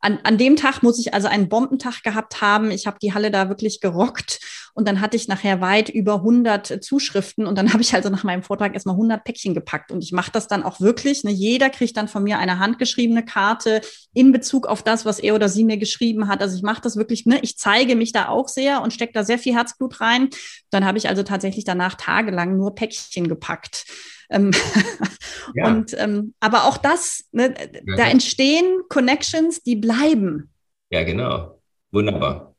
[0.00, 2.70] An, an dem Tag muss ich also einen Bombentag gehabt haben.
[2.70, 4.40] Ich habe die Halle da wirklich gerockt
[4.74, 8.22] und dann hatte ich nachher weit über 100 Zuschriften und dann habe ich also nach
[8.22, 11.24] meinem Vortrag erstmal 100 Päckchen gepackt und ich mache das dann auch wirklich.
[11.24, 11.32] Ne?
[11.32, 13.80] Jeder kriegt dann von mir eine handgeschriebene Karte
[14.14, 16.42] in Bezug auf das, was er oder sie mir geschrieben hat.
[16.42, 17.40] Also ich mache das wirklich, ne?
[17.42, 20.28] ich zeige mich da auch sehr und stecke da sehr viel Herzblut rein.
[20.70, 23.84] Dann habe ich also tatsächlich danach tagelang nur Päckchen gepackt.
[24.30, 24.50] Ähm,
[25.54, 25.66] ja.
[25.68, 27.54] Und ähm, aber auch das, ne,
[27.86, 30.50] ja, da entstehen Connections, die bleiben.
[30.90, 31.60] Ja, genau.
[31.90, 32.54] Wunderbar.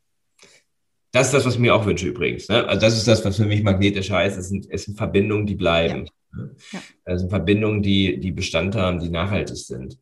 [1.12, 2.48] Das ist das, was ich mir auch wünsche übrigens.
[2.48, 2.66] Ne?
[2.66, 4.38] Also das ist das, was für mich magnetisch heißt.
[4.38, 6.06] Es sind, es sind Verbindungen, die bleiben.
[6.32, 6.38] Ja.
[6.38, 6.56] Ne?
[6.72, 6.80] Ja.
[7.04, 9.98] Das sind Verbindungen, die, die Bestand haben, die nachhaltig sind.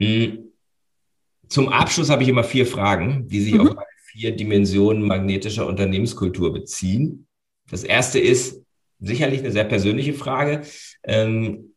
[0.00, 0.50] Hm.
[1.48, 3.68] Zum Abschluss habe ich immer vier Fragen, die sich mhm.
[3.68, 7.26] auf vier Dimensionen magnetischer Unternehmenskultur beziehen.
[7.68, 8.62] Das erste ist,
[9.00, 10.62] sicherlich eine sehr persönliche Frage.
[11.04, 11.74] Ähm,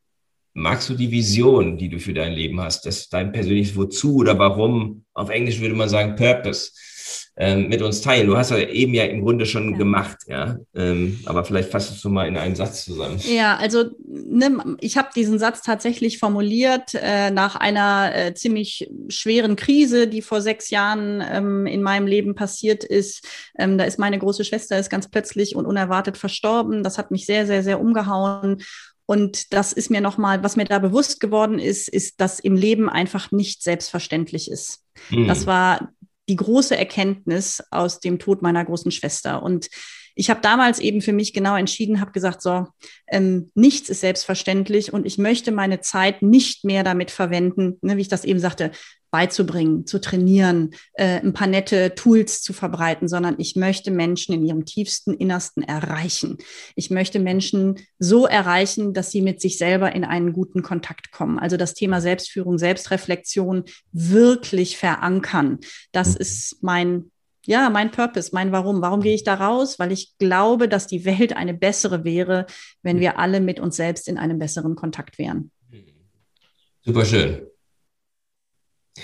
[0.54, 4.38] magst du die Vision, die du für dein Leben hast, das dein persönliches Wozu oder
[4.38, 6.72] Warum, auf Englisch würde man sagen Purpose,
[7.36, 8.28] ähm, mit uns teilen?
[8.28, 9.78] Du hast ja eben ja im Grunde schon ja.
[9.78, 10.58] gemacht, ja.
[10.76, 13.20] Ähm, aber vielleicht fasst du mal in einen Satz zusammen.
[13.26, 19.56] Ja, also ne, ich habe diesen Satz tatsächlich formuliert äh, nach einer äh, ziemlich schweren
[19.56, 23.28] Krise, die vor sechs Jahren ähm, in meinem Leben passiert ist.
[23.58, 26.84] Ähm, da ist meine große Schwester ist ganz plötzlich und unerwartet verstorben.
[26.84, 28.62] Das hat mich sehr, sehr, sehr umgehauen.
[29.06, 32.90] Und das ist mir nochmal, was mir da bewusst geworden ist, ist, dass im Leben
[32.90, 34.82] einfach nicht selbstverständlich ist.
[35.10, 35.28] Mhm.
[35.28, 35.90] Das war
[36.30, 39.44] die große Erkenntnis aus dem Tod meiner großen Schwester.
[39.44, 39.70] Und
[40.16, 42.68] ich habe damals eben für mich genau entschieden, habe gesagt, so,
[43.08, 48.02] ähm, nichts ist selbstverständlich und ich möchte meine Zeit nicht mehr damit verwenden, ne, wie
[48.02, 48.72] ich das eben sagte,
[49.14, 54.44] beizubringen, zu trainieren, äh, ein paar nette Tools zu verbreiten, sondern ich möchte Menschen in
[54.44, 56.40] ihrem tiefsten Innersten erreichen.
[56.76, 61.38] Ich möchte Menschen so erreichen, dass sie mit sich selber in einen guten Kontakt kommen.
[61.38, 65.60] Also das Thema Selbstführung, Selbstreflexion wirklich verankern.
[65.92, 66.18] Das mhm.
[66.18, 67.12] ist mein
[67.46, 68.82] ja, mein Purpose, mein Warum.
[68.82, 69.78] Warum gehe ich da raus?
[69.78, 72.48] Weil ich glaube, dass die Welt eine bessere wäre,
[72.84, 75.52] wenn wir alle mit uns selbst in einem besseren Kontakt wären.
[76.86, 77.53] Super schön.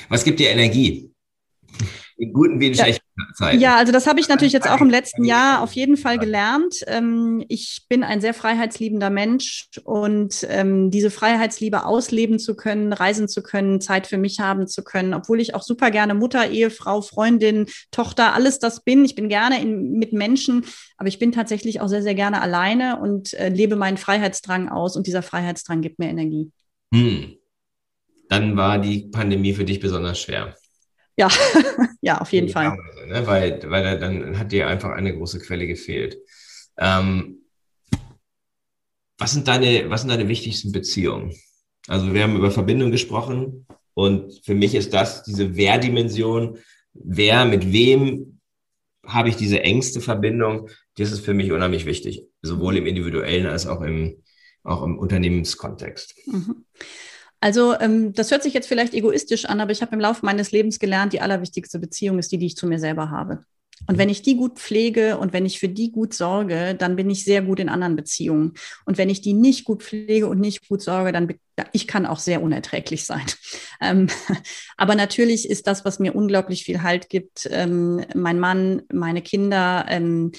[0.10, 1.12] Was gibt dir Energie?
[2.18, 3.62] In guten wie in schlechten Zeit.
[3.62, 6.76] Ja, also das habe ich natürlich jetzt auch im letzten Jahr auf jeden Fall gelernt.
[6.88, 13.30] Ähm, ich bin ein sehr freiheitsliebender Mensch und ähm, diese Freiheitsliebe ausleben zu können, reisen
[13.30, 17.02] zu können, Zeit für mich haben zu können, obwohl ich auch super gerne Mutter, Ehefrau,
[17.02, 19.06] Freundin, Tochter, alles das bin.
[19.06, 20.66] Ich bin gerne in, mit Menschen,
[20.98, 24.98] aber ich bin tatsächlich auch sehr, sehr gerne alleine und äh, lebe meinen Freiheitsdrang aus
[24.98, 26.52] und dieser Freiheitsdrang gibt mir Energie.
[26.94, 27.39] Hm.
[28.60, 30.53] War die Pandemie für dich besonders schwer.
[31.16, 31.30] Ja,
[32.01, 32.78] ja, auf jeden ja, Fall.
[33.07, 33.26] ne?
[33.26, 36.18] Weil, weil dann hat dir einfach eine große Quelle gefehlt.
[36.78, 37.38] Ähm,
[39.18, 41.34] was, sind deine, was sind deine wichtigsten Beziehungen?
[41.88, 46.57] Also wir haben über Verbindung gesprochen und für mich ist das diese Wer-Dimension.
[46.93, 48.41] Wer, mit wem
[49.05, 50.70] habe ich diese engste Verbindung?
[50.97, 54.22] Das ist für mich unheimlich wichtig, sowohl im individuellen als auch im,
[54.64, 56.16] auch im Unternehmenskontext.
[56.28, 56.66] Mhm.
[57.40, 60.52] Also ähm, das hört sich jetzt vielleicht egoistisch an, aber ich habe im Laufe meines
[60.52, 63.46] Lebens gelernt, die allerwichtigste Beziehung ist die, die ich zu mir selber habe.
[63.88, 67.10] Und wenn ich die gut pflege und wenn ich für die gut sorge, dann bin
[67.10, 68.54] ich sehr gut in anderen Beziehungen.
[68.86, 71.34] Und wenn ich die nicht gut pflege und nicht gut sorge, dann
[71.72, 73.26] ich kann auch sehr unerträglich sein.
[73.82, 74.08] Ähm,
[74.78, 79.86] aber natürlich ist das, was mir unglaublich viel Halt gibt, ähm, mein Mann, meine Kinder
[79.88, 80.34] ähm,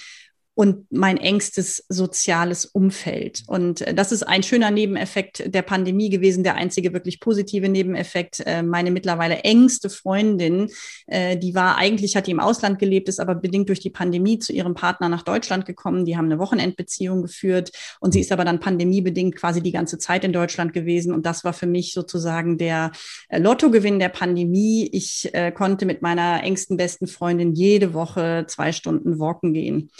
[0.61, 3.45] und mein engstes soziales Umfeld.
[3.47, 8.43] Und äh, das ist ein schöner Nebeneffekt der Pandemie gewesen, der einzige wirklich positive Nebeneffekt.
[8.45, 10.69] Äh, meine mittlerweile engste Freundin,
[11.07, 14.39] äh, die war eigentlich, hat die im Ausland gelebt, ist aber bedingt durch die Pandemie
[14.39, 16.05] zu ihrem Partner nach Deutschland gekommen.
[16.05, 20.25] Die haben eine Wochenendbeziehung geführt und sie ist aber dann pandemiebedingt quasi die ganze Zeit
[20.25, 21.15] in Deutschland gewesen.
[21.15, 22.93] Und das war für mich sozusagen der
[23.31, 24.91] Lottogewinn der Pandemie.
[24.93, 29.91] Ich konnte mit meiner engsten besten Freundin jede Woche zwei Stunden walken gehen.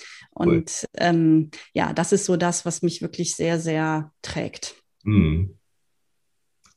[0.41, 4.75] Und ähm, ja, das ist so das, was mich wirklich sehr, sehr trägt.
[5.03, 5.59] Mhm.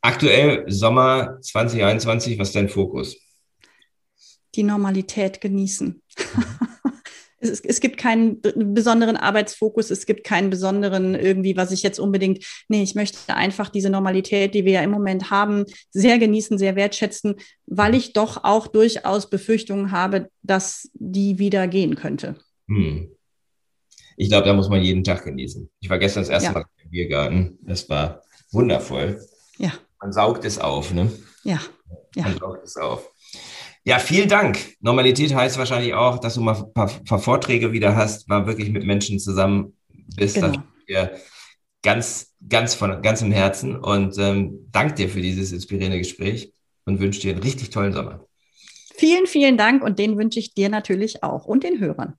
[0.01, 3.15] Aktuell Sommer 2021, was ist dein Fokus?
[4.55, 6.01] Die Normalität genießen.
[6.35, 6.43] Mhm.
[7.39, 12.45] es, es, gibt keinen besonderen Arbeitsfokus, es gibt keinen besonderen irgendwie, was ich jetzt unbedingt,
[12.67, 16.75] nee, ich möchte einfach diese Normalität, die wir ja im Moment haben, sehr genießen, sehr
[16.75, 17.35] wertschätzen,
[17.65, 22.35] weil ich doch auch durchaus Befürchtungen habe, dass die wieder gehen könnte.
[22.67, 23.12] Hm
[24.17, 25.69] ich glaube, da muss man jeden Tag genießen.
[25.79, 26.53] Ich war gestern das erste ja.
[26.53, 27.59] Mal im Biergarten.
[27.61, 29.21] Das war wundervoll.
[29.57, 29.73] Ja.
[29.99, 31.11] Man saugt es auf, ne?
[31.43, 31.59] Ja.
[32.15, 32.23] ja.
[32.23, 33.09] Man saugt es auf.
[33.85, 34.59] Ja, vielen Dank.
[34.79, 38.69] Normalität heißt wahrscheinlich auch, dass du mal ein paar, paar Vorträge wieder hast, mal wirklich
[38.69, 39.75] mit Menschen zusammen
[40.15, 40.35] bist.
[40.35, 40.53] Genau.
[40.87, 41.09] Das
[41.83, 46.53] ganz, ganz von ganzem Herzen und ähm, danke dir für dieses inspirierende Gespräch
[46.85, 48.25] und wünsche dir einen richtig tollen Sommer.
[48.95, 52.15] Vielen, vielen Dank und den wünsche ich dir natürlich auch und den Hörern.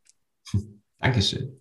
[0.99, 1.61] Dankeschön.